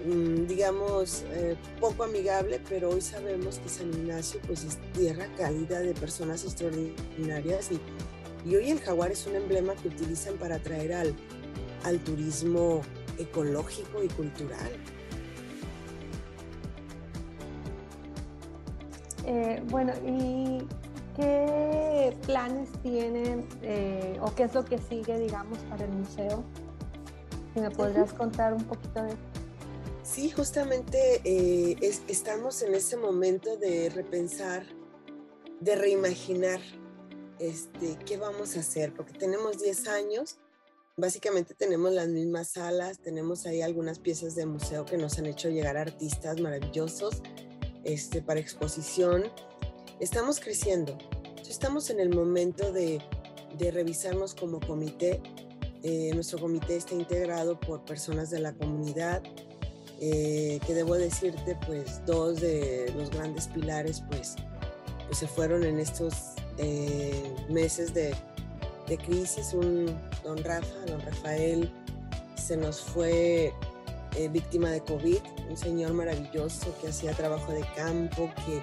mm, 0.06 0.46
digamos, 0.46 1.24
eh, 1.32 1.56
poco 1.80 2.04
amigable, 2.04 2.60
pero 2.68 2.90
hoy 2.90 3.00
sabemos 3.00 3.58
que 3.58 3.68
San 3.68 3.88
Ignacio 3.88 4.40
pues 4.46 4.64
es 4.64 4.78
tierra 4.92 5.26
cálida 5.36 5.80
de 5.80 5.94
personas 5.94 6.44
extraordinarias 6.44 7.72
y, 7.72 7.80
y 8.44 8.56
hoy 8.56 8.70
el 8.70 8.80
jaguar 8.80 9.10
es 9.10 9.26
un 9.26 9.36
emblema 9.36 9.74
que 9.74 9.88
utilizan 9.88 10.34
para 10.36 10.56
atraer 10.56 10.92
al, 10.92 11.14
al 11.84 11.98
turismo 12.00 12.82
ecológico 13.18 14.02
y 14.02 14.08
cultural. 14.08 14.70
Eh, 19.26 19.62
bueno, 19.70 19.92
¿y 20.06 20.66
qué 21.16 22.14
planes 22.26 22.68
tienen 22.82 23.46
eh, 23.62 24.18
o 24.20 24.34
qué 24.34 24.44
es 24.44 24.54
lo 24.54 24.64
que 24.64 24.78
sigue, 24.78 25.18
digamos, 25.18 25.58
para 25.70 25.84
el 25.84 25.92
museo? 25.92 26.44
Si 27.54 27.60
me 27.60 27.70
podrías 27.70 28.12
contar 28.12 28.52
un 28.52 28.64
poquito 28.64 29.02
de 29.02 29.14
Sí, 30.02 30.30
justamente 30.30 31.22
eh, 31.24 31.76
estamos 32.08 32.62
en 32.62 32.74
ese 32.74 32.96
momento 32.96 33.56
de 33.56 33.88
repensar, 33.88 34.64
de 35.60 35.74
reimaginar 35.76 36.60
este, 37.38 37.98
qué 38.06 38.16
vamos 38.16 38.56
a 38.56 38.60
hacer, 38.60 38.94
porque 38.94 39.12
tenemos 39.12 39.60
10 39.60 39.88
años, 39.88 40.38
básicamente 40.96 41.54
tenemos 41.54 41.92
las 41.92 42.08
mismas 42.08 42.48
salas, 42.48 42.98
tenemos 42.98 43.46
ahí 43.46 43.62
algunas 43.62 43.98
piezas 43.98 44.34
de 44.34 44.46
museo 44.46 44.84
que 44.84 44.96
nos 44.96 45.18
han 45.18 45.26
hecho 45.26 45.48
llegar 45.48 45.76
artistas 45.76 46.40
maravillosos 46.40 47.22
este, 47.84 48.22
para 48.22 48.40
exposición. 48.40 49.24
Estamos 50.00 50.40
creciendo. 50.40 50.96
Estamos 51.48 51.90
en 51.90 52.00
el 52.00 52.10
momento 52.10 52.72
de, 52.72 53.00
revisarnos 53.58 54.34
como 54.34 54.60
comité. 54.60 55.22
Eh, 55.82 56.10
nuestro 56.14 56.38
comité 56.38 56.76
está 56.76 56.94
integrado 56.94 57.60
por 57.60 57.84
personas 57.84 58.30
de 58.30 58.40
la 58.40 58.52
comunidad, 58.54 59.22
eh, 60.00 60.58
que 60.66 60.74
debo 60.74 60.94
decirte, 60.94 61.56
pues 61.66 62.04
dos 62.06 62.40
de 62.40 62.92
los 62.96 63.10
grandes 63.10 63.48
pilares, 63.48 64.02
pues, 64.10 64.34
pues 65.06 65.18
se 65.18 65.28
fueron 65.28 65.62
en 65.62 65.78
estos 65.78 66.33
eh, 66.58 67.34
meses 67.48 67.94
de, 67.94 68.14
de 68.86 68.98
crisis. 68.98 69.52
Un 69.54 69.86
don 70.22 70.42
Rafa, 70.42 70.74
don 70.86 71.00
Rafael, 71.02 71.72
se 72.36 72.56
nos 72.56 72.80
fue 72.80 73.52
eh, 74.16 74.28
víctima 74.28 74.70
de 74.70 74.80
COVID, 74.80 75.18
un 75.48 75.56
señor 75.56 75.92
maravilloso 75.92 76.74
que 76.80 76.88
hacía 76.88 77.12
trabajo 77.12 77.52
de 77.52 77.64
campo, 77.74 78.30
que, 78.44 78.60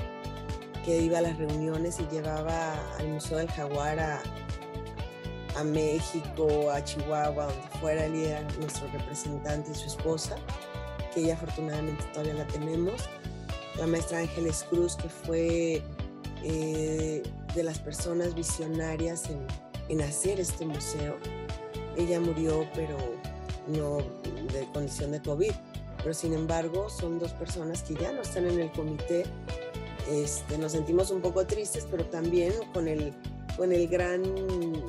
que 0.86 1.02
iba 1.02 1.18
a 1.18 1.22
las 1.22 1.38
reuniones 1.38 2.00
y 2.00 2.08
llevaba 2.14 2.74
al 2.98 3.08
Museo 3.10 3.38
del 3.38 3.50
Jaguar 3.50 4.00
a, 4.00 4.22
a 5.58 5.64
México, 5.64 6.70
a 6.72 6.84
Chihuahua, 6.84 7.46
donde 7.46 7.68
fuera, 7.80 8.06
él 8.06 8.16
era 8.16 8.42
nuestro 8.60 8.88
representante 8.92 9.72
y 9.72 9.76
su 9.76 9.88
esposa, 9.88 10.36
que 11.14 11.22
ella 11.22 11.34
afortunadamente 11.34 12.04
todavía 12.14 12.36
la 12.36 12.48
tenemos. 12.48 13.10
La 13.78 13.88
maestra 13.88 14.20
Ángeles 14.20 14.66
Cruz, 14.70 14.96
que 14.96 15.10
fue 15.10 15.82
eh, 16.44 17.24
de 17.56 17.64
las 17.64 17.80
personas 17.80 18.36
visionarias 18.36 19.30
en, 19.30 19.40
en 19.90 20.02
hacer 20.02 20.40
este 20.40 20.66
museo. 20.66 21.18
Ella 21.98 22.20
murió, 22.20 22.68
pero 22.74 22.98
no 23.68 23.98
de 24.52 24.68
condición 24.74 25.12
de 25.12 25.22
COVID. 25.22 25.52
Pero 25.98 26.14
sin 26.14 26.34
embargo, 26.34 26.90
son 26.90 27.20
dos 27.20 27.32
personas 27.34 27.84
que 27.84 27.94
ya 27.96 28.12
no 28.12 28.22
están 28.22 28.48
en 28.48 28.60
el 28.60 28.72
comité. 28.72 29.24
Este, 30.10 30.58
nos 30.58 30.72
sentimos 30.72 31.12
un 31.12 31.22
poco 31.22 31.46
tristes, 31.46 31.88
pero 31.90 32.06
también 32.06 32.54
con, 32.74 32.88
el, 32.88 33.14
con 33.56 33.72
el 33.72 33.88
gran, 33.88 34.24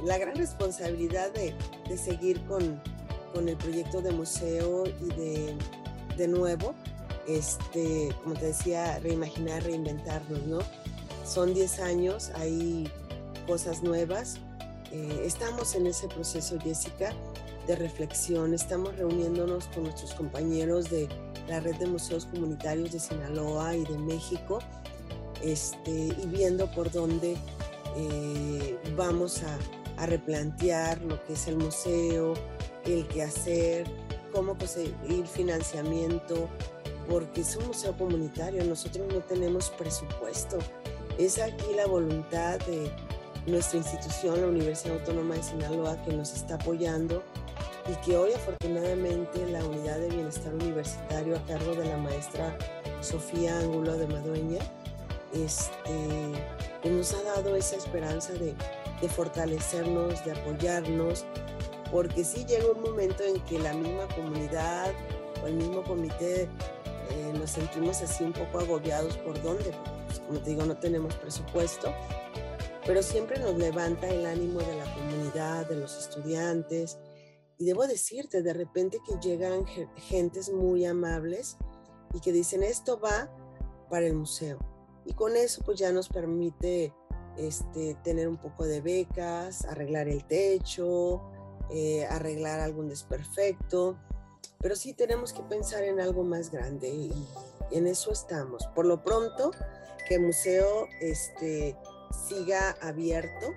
la 0.06 0.16
gran 0.16 0.36
responsabilidad 0.36 1.30
de, 1.32 1.54
de 1.88 1.98
seguir 1.98 2.40
con, 2.46 2.80
con, 3.34 3.48
el 3.48 3.56
proyecto 3.56 4.00
de 4.00 4.10
museo 4.10 4.84
y 4.86 5.14
de, 5.14 5.54
de 6.16 6.28
nuevo, 6.28 6.74
este, 7.28 8.08
como 8.22 8.34
te 8.34 8.46
decía, 8.46 8.98
reimaginar, 9.00 9.62
reinventarnos, 9.64 10.42
¿no? 10.46 10.58
Son 11.32 11.54
10 11.54 11.80
años, 11.80 12.30
hay 12.34 12.92
cosas 13.46 13.82
nuevas. 13.82 14.36
Eh, 14.90 15.22
estamos 15.24 15.74
en 15.74 15.86
ese 15.86 16.06
proceso, 16.06 16.60
Jessica 16.60 17.14
de 17.66 17.74
reflexión. 17.74 18.52
Estamos 18.52 18.94
reuniéndonos 18.96 19.66
con 19.68 19.84
nuestros 19.84 20.12
compañeros 20.12 20.90
de 20.90 21.08
la 21.48 21.60
red 21.60 21.74
de 21.76 21.86
museos 21.86 22.26
comunitarios 22.26 22.92
de 22.92 23.00
Sinaloa 23.00 23.74
y 23.74 23.84
de 23.86 23.96
México 23.96 24.58
este, 25.42 25.90
y 25.90 26.26
viendo 26.26 26.70
por 26.70 26.92
dónde 26.92 27.38
eh, 27.96 28.78
vamos 28.94 29.42
a, 29.42 30.02
a 30.02 30.04
replantear 30.04 31.00
lo 31.00 31.24
que 31.24 31.32
es 31.32 31.48
el 31.48 31.56
museo, 31.56 32.34
el 32.84 33.08
qué 33.08 33.22
hacer, 33.22 33.86
cómo 34.34 34.58
conseguir 34.58 35.26
financiamiento, 35.26 36.50
porque 37.08 37.40
es 37.40 37.56
un 37.56 37.68
museo 37.68 37.96
comunitario, 37.96 38.62
nosotros 38.64 39.06
no 39.10 39.20
tenemos 39.20 39.70
presupuesto. 39.70 40.58
Es 41.18 41.38
aquí 41.38 41.74
la 41.76 41.86
voluntad 41.86 42.58
de 42.60 42.90
nuestra 43.46 43.78
institución, 43.78 44.40
la 44.40 44.46
Universidad 44.46 44.94
Autónoma 44.98 45.34
de 45.34 45.42
Sinaloa, 45.42 46.02
que 46.04 46.12
nos 46.12 46.32
está 46.32 46.54
apoyando 46.54 47.22
y 47.90 47.94
que 48.06 48.16
hoy 48.16 48.32
afortunadamente 48.32 49.46
la 49.50 49.64
Unidad 49.64 49.98
de 49.98 50.08
Bienestar 50.08 50.54
Universitario 50.54 51.36
a 51.36 51.42
cargo 51.46 51.74
de 51.74 51.84
la 51.84 51.96
maestra 51.98 52.56
Sofía 53.00 53.58
Ángulo 53.58 53.98
de 53.98 54.06
Madueña, 54.06 54.60
este, 55.34 56.32
pues 56.80 56.94
nos 56.94 57.14
ha 57.14 57.22
dado 57.22 57.56
esa 57.56 57.76
esperanza 57.76 58.32
de, 58.34 58.54
fortalecernos, 59.08 60.24
de 60.24 60.32
apoyarnos, 60.32 61.24
porque 61.90 62.24
sí 62.24 62.44
llega 62.46 62.70
un 62.70 62.82
momento 62.82 63.24
en 63.24 63.40
que 63.40 63.58
la 63.58 63.72
misma 63.74 64.06
comunidad 64.14 64.92
o 65.42 65.48
el 65.48 65.54
mismo 65.54 65.82
comité 65.82 66.42
eh, 66.42 67.32
nos 67.36 67.50
sentimos 67.50 68.00
así 68.00 68.22
un 68.22 68.32
poco 68.32 68.60
agobiados 68.60 69.16
por 69.18 69.42
dónde, 69.42 69.72
pues, 70.12 70.28
como 70.28 70.40
te 70.40 70.50
digo, 70.50 70.64
no 70.64 70.76
tenemos 70.76 71.14
presupuesto, 71.16 71.92
pero 72.84 73.02
siempre 73.02 73.38
nos 73.38 73.56
levanta 73.56 74.08
el 74.08 74.26
ánimo 74.26 74.60
de 74.60 74.76
la 74.76 74.94
comunidad, 74.94 75.68
de 75.68 75.76
los 75.76 75.96
estudiantes. 75.96 76.98
Y 77.58 77.64
debo 77.64 77.86
decirte, 77.86 78.42
de 78.42 78.52
repente 78.52 78.98
que 79.06 79.16
llegan 79.26 79.64
gentes 79.96 80.50
muy 80.50 80.84
amables 80.84 81.56
y 82.12 82.20
que 82.20 82.32
dicen, 82.32 82.62
esto 82.62 82.98
va 82.98 83.30
para 83.88 84.06
el 84.06 84.14
museo. 84.14 84.58
Y 85.04 85.14
con 85.14 85.36
eso 85.36 85.62
pues 85.64 85.78
ya 85.78 85.92
nos 85.92 86.08
permite 86.08 86.92
este, 87.36 87.94
tener 88.02 88.28
un 88.28 88.36
poco 88.36 88.64
de 88.64 88.80
becas, 88.80 89.64
arreglar 89.64 90.08
el 90.08 90.24
techo, 90.24 91.22
eh, 91.70 92.04
arreglar 92.06 92.60
algún 92.60 92.88
desperfecto, 92.88 93.96
pero 94.60 94.76
sí 94.76 94.92
tenemos 94.92 95.32
que 95.32 95.42
pensar 95.42 95.82
en 95.84 96.00
algo 96.00 96.22
más 96.24 96.50
grande 96.50 96.88
y 96.88 97.12
en 97.70 97.86
eso 97.86 98.12
estamos. 98.12 98.66
Por 98.74 98.86
lo 98.86 99.02
pronto, 99.02 99.52
que 100.12 100.18
museo 100.18 100.88
este, 101.00 101.74
siga 102.28 102.76
abierto, 102.82 103.54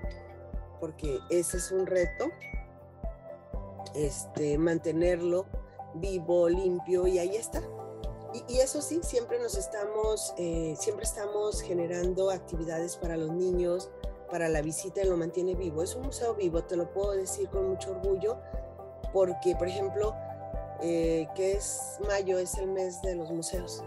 porque 0.79 1.19
ese 1.29 1.57
es 1.57 1.69
un 1.69 1.85
reto, 1.85 2.29
este, 3.93 4.57
mantenerlo 4.57 5.47
vivo, 5.95 6.47
limpio 6.47 7.07
y 7.07 7.19
ahí 7.19 7.35
está. 7.35 7.61
Y, 8.47 8.59
eso 8.59 8.81
sí, 8.81 9.01
siempre 9.03 9.37
nos 9.39 9.57
estamos, 9.57 10.33
eh, 10.37 10.75
siempre 10.79 11.03
estamos 11.03 11.61
generando 11.61 12.29
actividades 12.29 12.95
para 12.95 13.17
los 13.17 13.31
niños, 13.31 13.89
para 14.31 14.47
la 14.47 14.61
visita 14.61 15.01
y 15.01 15.09
lo 15.09 15.17
mantiene 15.17 15.55
vivo. 15.55 15.83
Es 15.83 15.93
un 15.93 16.03
museo 16.03 16.35
vivo, 16.35 16.63
te 16.63 16.77
lo 16.77 16.89
puedo 16.93 17.11
decir 17.11 17.49
con 17.49 17.67
mucho 17.67 17.91
orgullo, 17.91 18.37
porque, 19.11 19.57
por 19.57 19.67
ejemplo, 19.67 20.15
eh, 20.81 21.27
que 21.35 21.51
es 21.51 21.97
mayo, 22.07 22.39
es 22.39 22.57
el 22.57 22.67
mes 22.67 23.01
de 23.01 23.15
los 23.15 23.29
museos. 23.29 23.83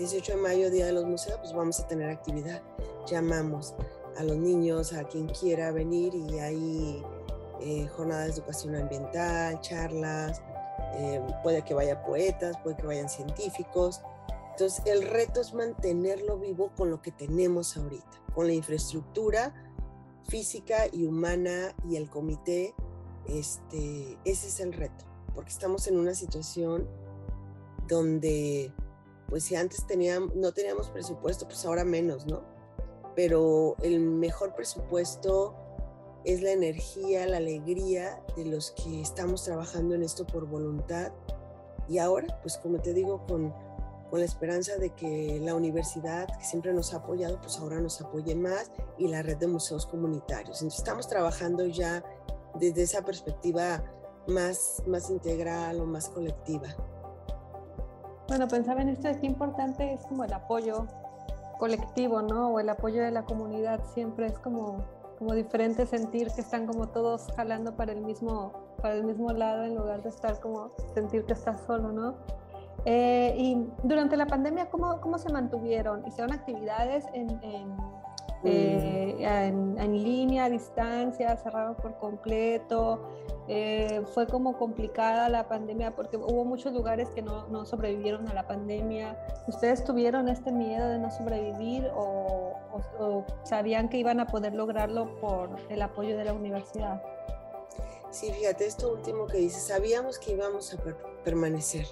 18 0.00 0.36
de 0.36 0.40
mayo, 0.40 0.70
Día 0.70 0.86
de 0.86 0.92
los 0.92 1.04
Museos, 1.04 1.38
pues 1.40 1.52
vamos 1.52 1.78
a 1.78 1.86
tener 1.86 2.08
actividad. 2.08 2.62
Llamamos 3.06 3.74
a 4.16 4.24
los 4.24 4.36
niños, 4.36 4.94
a 4.94 5.04
quien 5.04 5.28
quiera 5.28 5.72
venir 5.72 6.14
y 6.14 6.38
hay 6.38 7.02
eh, 7.60 7.86
jornadas 7.88 8.28
de 8.28 8.32
educación 8.32 8.76
ambiental, 8.76 9.60
charlas, 9.60 10.40
eh, 10.94 11.20
puede 11.42 11.62
que 11.62 11.74
vaya 11.74 12.02
poetas, 12.02 12.56
puede 12.62 12.76
que 12.76 12.86
vayan 12.86 13.10
científicos. 13.10 14.00
Entonces, 14.52 14.82
el 14.86 15.02
reto 15.02 15.42
es 15.42 15.52
mantenerlo 15.52 16.38
vivo 16.38 16.72
con 16.76 16.90
lo 16.90 17.02
que 17.02 17.12
tenemos 17.12 17.76
ahorita 17.76 18.20
con 18.34 18.46
la 18.46 18.52
infraestructura 18.54 19.52
física 20.28 20.86
y 20.92 21.04
humana 21.04 21.74
y 21.88 21.96
el 21.96 22.08
comité, 22.08 22.74
este, 23.26 24.16
ese 24.24 24.48
es 24.48 24.60
el 24.60 24.72
reto, 24.72 25.04
porque 25.34 25.50
estamos 25.50 25.86
en 25.88 25.98
una 25.98 26.14
situación 26.14 26.88
donde, 27.88 28.72
pues 29.30 29.44
si 29.44 29.56
antes 29.56 29.86
no 30.34 30.52
teníamos 30.52 30.90
presupuesto, 30.90 31.46
pues 31.46 31.64
ahora 31.64 31.84
menos, 31.84 32.26
¿no? 32.26 32.42
Pero 33.16 33.76
el 33.82 34.00
mejor 34.00 34.54
presupuesto 34.54 35.54
es 36.24 36.42
la 36.42 36.50
energía, 36.50 37.26
la 37.26 37.38
alegría 37.38 38.22
de 38.36 38.44
los 38.44 38.72
que 38.72 39.00
estamos 39.00 39.44
trabajando 39.44 39.94
en 39.94 40.02
esto 40.02 40.26
por 40.26 40.46
voluntad. 40.46 41.12
Y 41.88 41.98
ahora, 41.98 42.38
pues 42.42 42.58
como 42.58 42.78
te 42.78 42.92
digo, 42.92 43.24
con 43.26 43.54
con 44.10 44.18
la 44.18 44.26
esperanza 44.26 44.76
de 44.76 44.90
que 44.90 45.40
la 45.40 45.54
universidad, 45.54 46.26
que 46.36 46.44
siempre 46.44 46.72
nos 46.74 46.92
ha 46.92 46.98
apoyado, 46.98 47.40
pues 47.40 47.58
ahora 47.58 47.80
nos 47.80 48.00
apoye 48.00 48.34
más 48.34 48.70
y 48.98 49.06
la 49.06 49.22
red 49.22 49.36
de 49.36 49.46
museos 49.46 49.86
comunitarios. 49.86 50.60
Entonces 50.60 50.80
estamos 50.80 51.06
trabajando 51.06 51.64
ya 51.66 52.02
desde 52.58 52.82
esa 52.82 53.02
perspectiva 53.02 53.82
más, 54.26 54.82
más 54.86 55.10
integral 55.10 55.80
o 55.80 55.86
más 55.86 56.08
colectiva. 56.08 56.74
Bueno, 58.30 58.46
pensaba 58.46 58.80
en 58.80 58.90
esto, 58.90 59.08
es 59.08 59.16
que 59.16 59.26
importante 59.26 59.92
es 59.92 60.06
como 60.06 60.22
el 60.22 60.32
apoyo 60.32 60.86
colectivo, 61.58 62.22
¿no? 62.22 62.50
O 62.50 62.60
el 62.60 62.68
apoyo 62.68 63.02
de 63.02 63.10
la 63.10 63.24
comunidad, 63.24 63.82
siempre 63.92 64.26
es 64.26 64.38
como, 64.38 64.84
como 65.18 65.34
diferente 65.34 65.84
sentir 65.84 66.28
que 66.30 66.40
están 66.40 66.64
como 66.64 66.90
todos 66.90 67.26
jalando 67.34 67.74
para 67.74 67.90
el 67.90 68.02
mismo 68.02 68.52
para 68.80 68.94
el 68.94 69.02
mismo 69.02 69.32
lado 69.32 69.64
en 69.64 69.74
lugar 69.74 70.04
de 70.04 70.10
estar 70.10 70.38
como 70.38 70.70
sentir 70.94 71.24
que 71.24 71.32
estás 71.32 71.60
solo, 71.62 71.90
¿no? 71.90 72.14
Eh, 72.84 73.34
y 73.36 73.66
durante 73.82 74.16
la 74.16 74.28
pandemia, 74.28 74.70
¿cómo, 74.70 75.00
cómo 75.00 75.18
se 75.18 75.32
mantuvieron? 75.32 76.06
¿Hicieron 76.06 76.32
actividades 76.32 77.06
en, 77.12 77.30
en, 77.42 77.76
eh, 78.44 79.16
en, 79.20 80.02
línea, 80.02 80.44
a 80.44 80.50
distancia, 80.50 81.36
cerraron 81.36 81.74
por 81.76 81.96
completo? 81.98 83.00
Eh, 83.48 84.02
fue 84.14 84.26
como 84.26 84.56
complicada 84.56 85.28
la 85.28 85.48
pandemia 85.48 85.96
porque 85.96 86.16
hubo 86.16 86.44
muchos 86.44 86.72
lugares 86.72 87.08
que 87.10 87.20
no, 87.20 87.48
no, 87.48 87.66
sobrevivieron 87.66 88.28
a 88.28 88.34
la 88.34 88.46
pandemia. 88.46 89.18
¿Ustedes 89.48 89.84
tuvieron 89.84 90.28
este 90.28 90.52
miedo 90.52 90.88
de 90.88 90.98
no 90.98 91.10
sobrevivir 91.10 91.90
o, 91.94 92.54
o 92.98 93.24
sabían 93.42 93.88
que 93.88 93.98
iban 93.98 94.20
a 94.20 94.26
poder 94.26 94.54
lograrlo 94.54 95.16
por 95.20 95.50
el 95.68 95.82
apoyo 95.82 96.16
de 96.16 96.24
la 96.24 96.32
universidad? 96.32 97.02
Sí, 98.10 98.32
fíjate, 98.32 98.66
esto 98.66 98.92
último 98.92 99.26
que 99.26 99.38
dices, 99.38 99.64
sabíamos 99.64 100.18
que 100.18 100.32
íbamos 100.32 100.74
a 100.74 100.78
permanecer 101.24 101.86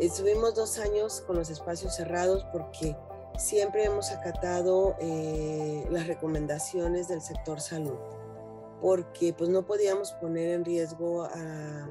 Estuvimos 0.00 0.54
dos 0.54 0.78
años 0.78 1.22
con 1.26 1.36
los 1.36 1.48
espacios 1.48 1.94
cerrados 1.94 2.44
porque 2.52 2.94
siempre 3.38 3.84
hemos 3.84 4.10
acatado 4.10 4.96
eh, 5.00 5.86
las 5.90 6.06
recomendaciones 6.06 7.08
del 7.08 7.20
sector 7.20 7.60
salud, 7.60 7.98
porque 8.80 9.32
pues 9.32 9.50
no 9.50 9.66
podíamos 9.66 10.12
poner 10.12 10.50
en 10.50 10.64
riesgo 10.64 11.24
a, 11.24 11.88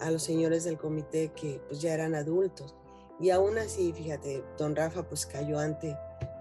a, 0.00 0.10
los 0.10 0.22
señores 0.22 0.64
del 0.64 0.78
comité 0.78 1.32
que 1.32 1.60
pues 1.68 1.80
ya 1.80 1.94
eran 1.94 2.14
adultos. 2.14 2.74
Y 3.20 3.30
aún 3.30 3.58
así, 3.58 3.92
fíjate, 3.92 4.44
don 4.58 4.74
Rafa 4.74 5.08
pues 5.08 5.24
cayó 5.26 5.58
ante, 5.58 5.96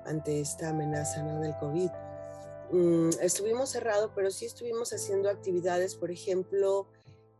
ante 0.05 0.39
esta 0.39 0.69
amenaza 0.69 1.21
¿no? 1.23 1.39
del 1.39 1.55
COVID. 1.57 1.89
Mm, 2.71 3.09
estuvimos 3.21 3.69
cerrados, 3.69 4.11
pero 4.15 4.31
sí 4.31 4.45
estuvimos 4.45 4.91
haciendo 4.91 5.29
actividades, 5.29 5.95
por 5.95 6.11
ejemplo, 6.11 6.87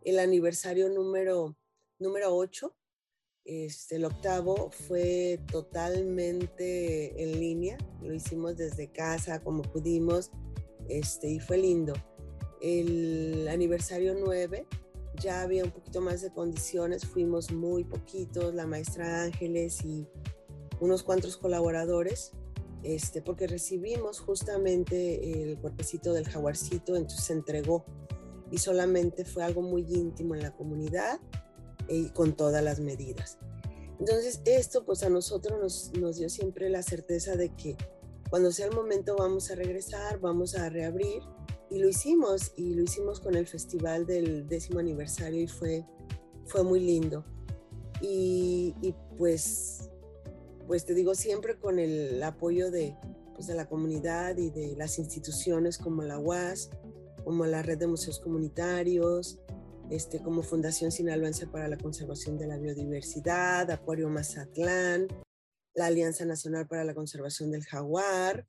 el 0.01 0.20
aniversario 0.20 0.89
número, 0.89 1.56
número 1.97 2.36
8 2.36 2.74
este, 3.46 3.98
el 3.98 4.06
octavo 4.06 4.72
fue 4.88 5.39
totalmente 5.52 7.22
en 7.22 7.39
línea, 7.39 7.78
lo 8.02 8.14
hicimos 8.14 8.56
desde 8.56 8.91
casa 8.91 9.41
como 9.41 9.64
pudimos 9.64 10.32
este, 10.88 11.30
y 11.30 11.39
fue 11.39 11.58
lindo. 11.58 11.94
El 12.62 13.48
aniversario 13.50 14.16
9 14.18 14.66
ya 15.22 15.41
había 15.41 15.66
un 15.66 15.72
poquito 15.72 16.00
más 16.00 16.22
de 16.22 16.32
condiciones, 16.32 17.06
fuimos 17.06 17.52
muy 17.52 17.84
poquitos, 17.84 18.54
la 18.56 18.66
maestra 18.66 19.24
Ángeles 19.24 19.84
y 19.84 20.08
unos 20.80 21.04
cuantos 21.04 21.38
colaboradores, 21.38 22.32
este, 22.84 23.22
porque 23.22 23.48
recibimos 23.48 24.20
justamente 24.20 25.44
el 25.44 25.58
cuerpecito 25.60 26.14
del 26.14 26.28
jaguarcito, 26.28 26.96
entonces 26.96 27.26
se 27.26 27.34
entregó 27.34 27.86
y 28.52 28.58
solamente 28.58 29.26
fue 29.26 29.44
algo 29.44 29.62
muy 29.62 29.82
íntimo 29.82 30.36
en 30.36 30.44
la 30.44 30.52
comunidad 30.52 31.20
y 31.88 32.10
con 32.10 32.34
todas 32.34 32.64
las 32.64 32.80
medidas. 32.80 33.38
Entonces, 34.00 34.42
esto 34.46 34.86
pues 34.86 35.04
a 35.04 35.10
nosotros 35.10 35.60
nos, 35.60 35.92
nos 36.00 36.18
dio 36.18 36.30
siempre 36.30 36.70
la 36.70 36.84
certeza 36.84 37.36
de 37.36 37.50
que 37.56 37.78
cuando 38.30 38.52
sea 38.52 38.66
el 38.66 38.74
momento 38.74 39.16
vamos 39.18 39.52
a 39.52 39.56
regresar, 39.56 40.20
vamos 40.20 40.56
a 40.56 40.70
reabrir 40.70 41.22
y 41.70 41.80
lo 41.80 41.88
hicimos 41.88 42.52
y 42.56 42.74
lo 42.74 42.84
hicimos 42.84 43.20
con 43.20 43.36
el 43.36 43.48
festival 43.48 44.06
del 44.06 44.48
décimo 44.48 44.80
aniversario 44.80 45.42
y 45.42 45.48
fue, 45.48 45.86
fue 46.46 46.64
muy 46.64 46.80
lindo. 46.80 47.24
Y, 48.02 48.76
y 48.82 48.94
pues, 49.18 49.90
pues 50.68 50.86
te 50.86 50.94
digo 50.94 51.16
siempre 51.16 51.58
con 51.58 51.80
el 51.80 52.22
apoyo 52.24 52.72
de, 52.72 52.96
pues 53.34 53.48
de 53.48 53.56
la 53.56 53.68
comunidad 53.68 54.38
y 54.38 54.50
de 54.50 54.76
las 54.76 55.00
instituciones 55.00 55.78
como 55.78 56.04
la 56.04 56.20
UAS, 56.20 56.70
como 57.24 57.46
la 57.46 57.62
red 57.62 57.78
de 57.78 57.88
museos 57.88 58.20
comunitarios, 58.20 59.40
este, 59.90 60.22
como 60.22 60.44
Fundación 60.44 60.92
Sinaloense 60.92 61.48
para 61.48 61.68
la 61.68 61.78
Conservación 61.78 62.38
de 62.38 62.48
la 62.48 62.58
Biodiversidad, 62.58 63.70
Acuario 63.70 64.10
Mazatlán, 64.10 65.08
la 65.76 65.88
Alianza 65.88 66.26
Nacional 66.26 66.68
para 66.68 66.84
la 66.84 66.94
Conservación 66.94 67.52
del 67.52 67.64
Jaguar, 67.64 68.48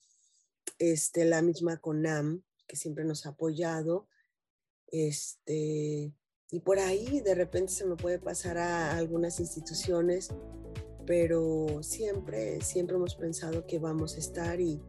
este, 0.78 1.24
la 1.24 1.42
misma 1.42 1.78
CONAM, 1.78 2.42
que 2.66 2.76
siempre 2.76 3.04
nos 3.04 3.26
ha 3.26 3.30
apoyado. 3.30 4.08
Este, 4.88 6.14
y 6.50 6.60
por 6.60 6.78
ahí 6.78 7.20
de 7.20 7.34
repente 7.34 7.72
se 7.72 7.84
me 7.84 7.96
puede 7.96 8.18
pasar 8.18 8.58
a 8.58 8.96
algunas 8.96 9.40
instituciones, 9.40 10.28
pero 11.06 11.82
siempre, 11.82 12.60
siempre 12.62 12.96
hemos 12.96 13.16
pensado 13.16 13.66
que 13.66 13.78
vamos 13.78 14.14
a 14.14 14.18
estar 14.18 14.60
y, 14.60 14.80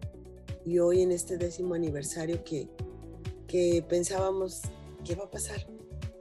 hoy 0.79 1.01
en 1.01 1.11
este 1.11 1.37
décimo 1.37 1.75
aniversario 1.75 2.43
que 2.43 3.85
pensábamos, 3.87 4.61
¿qué 5.03 5.15
va 5.15 5.25
a 5.25 5.31
pasar? 5.31 5.74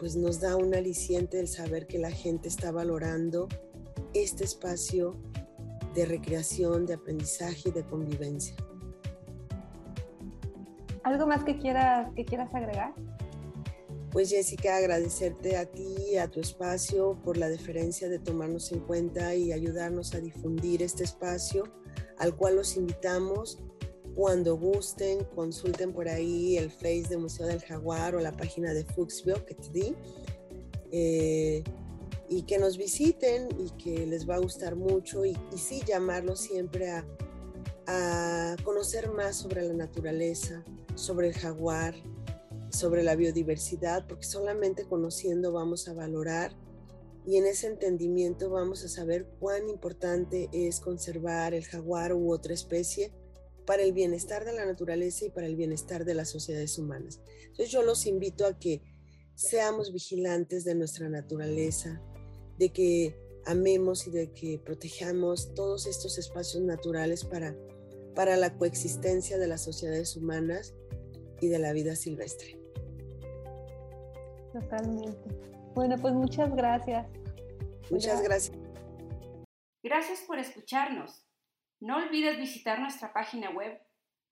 Pues 0.05 0.17
nos 0.17 0.39
da 0.39 0.55
un 0.57 0.75
aliciente 0.75 1.41
el 1.41 1.49
saber 1.49 1.87
que 1.87 1.99
la 1.99 2.11
gente 2.11 2.47
está 2.47 2.71
valorando 2.71 3.49
este 4.13 4.45
espacio 4.45 5.17
de 5.95 6.05
recreación, 6.05 6.85
de 6.85 6.93
aprendizaje 6.93 7.71
y 7.71 7.73
de 7.73 7.87
convivencia. 7.87 8.55
¿Algo 11.05 11.27
más 11.27 11.43
que 11.45 11.57
quieras, 11.57 12.13
que 12.15 12.27
quieras 12.27 12.55
agregar? 12.55 12.93
Pues 14.13 14.29
Jessica, 14.29 14.77
agradecerte 14.77 15.57
a 15.57 15.65
ti, 15.65 16.19
a 16.19 16.29
tu 16.29 16.39
espacio, 16.39 17.19
por 17.25 17.39
la 17.39 17.49
deferencia 17.49 18.11
de 18.11 18.19
tomarnos 18.19 18.73
en 18.73 18.81
cuenta 18.81 19.35
y 19.35 19.53
ayudarnos 19.53 20.15
a 20.15 20.21
difundir 20.21 20.83
este 20.83 21.05
espacio, 21.05 21.65
al 22.19 22.37
cual 22.37 22.57
los 22.57 22.77
invitamos 22.77 23.65
cuando 24.15 24.57
gusten, 24.57 25.25
consulten 25.35 25.93
por 25.93 26.09
ahí 26.09 26.57
el 26.57 26.71
Face 26.71 27.07
de 27.09 27.17
Museo 27.17 27.47
del 27.47 27.61
Jaguar 27.61 28.15
o 28.15 28.21
la 28.21 28.33
página 28.33 28.73
de 28.73 28.85
Fuxbio 28.85 29.45
que 29.45 29.55
te 29.55 29.69
di. 29.71 29.95
Eh, 30.93 31.65
y 32.29 32.43
que 32.43 32.59
nos 32.59 32.79
visiten 32.79 33.49
y 33.59 33.71
que 33.83 34.07
les 34.07 34.29
va 34.29 34.37
a 34.37 34.39
gustar 34.39 34.77
mucho 34.77 35.25
y, 35.25 35.37
sí 35.57 35.83
llamarlos 35.87 36.41
siempre 36.41 36.91
a, 36.91 37.05
a 37.87 38.57
conocer 38.65 39.11
más 39.11 39.37
sobre 39.37 39.63
la 39.63 39.75
naturaleza, 39.75 40.65
sobre 40.95 41.29
el 41.29 41.35
jaguar, 41.35 41.95
sobre 42.71 43.03
la 43.03 43.15
biodiversidad, 43.15 44.07
porque 44.07 44.25
solamente 44.25 44.85
conociendo 44.85 45.53
vamos 45.53 45.87
a 45.87 45.93
valorar 45.93 46.57
y 47.27 47.37
en 47.37 47.47
ese 47.47 47.69
entendimiento 47.69 48.51
vamos 48.51 48.85
a 48.85 48.89
saber 48.89 49.27
cuán 49.39 49.69
importante 49.69 50.49
es 50.53 50.81
conservar 50.81 51.55
el 51.55 51.65
jaguar 51.65 52.13
u 52.15 52.33
otra 52.33 52.55
especie 52.55 53.13
para 53.67 53.83
el 53.83 53.93
bienestar 53.93 54.45
de 54.45 54.53
la 54.53 54.67
naturaleza 54.67 55.27
y 55.27 55.31
para 55.31 55.47
el 55.47 55.57
bienestar 55.57 56.05
de 56.05 56.15
las 56.15 56.29
sociedades 56.29 56.79
humanas. 56.79 57.21
Entonces 57.43 57.71
yo 57.71 57.83
los 57.83 58.07
invito 58.07 58.47
a 58.47 58.59
que 58.59 58.83
seamos 59.35 59.93
vigilantes 59.93 60.65
de 60.65 60.75
nuestra 60.75 61.09
naturaleza, 61.09 62.01
de 62.59 62.73
que 62.73 63.17
amemos 63.47 64.07
y 64.07 64.11
de 64.11 64.33
que 64.33 64.59
protejamos 64.59 65.55
todos 65.55 65.87
estos 65.87 66.19
espacios 66.19 66.63
naturales 66.63 67.25
para, 67.25 67.57
para 68.15 68.37
la 68.37 68.57
coexistencia 68.57 69.39
de 69.39 69.47
las 69.47 69.63
sociedades 69.63 70.17
humanas 70.17 70.75
y 71.41 71.49
de 71.49 71.59
la 71.59 71.73
vida 71.73 71.97
silvestre. 71.97 72.59
Totalmente. 74.53 75.29
Bueno, 75.75 75.97
pues 76.01 76.15
muchas 76.15 76.55
gracias. 76.55 77.07
Muchas 77.91 78.23
gracias. 78.23 78.57
Gracias 79.83 80.21
por 80.27 80.39
escucharnos. 80.39 81.24
No 81.85 81.99
olvides 81.99 82.39
visitar 82.39 82.81
nuestra 82.81 83.13
página 83.13 83.51
web 83.51 83.79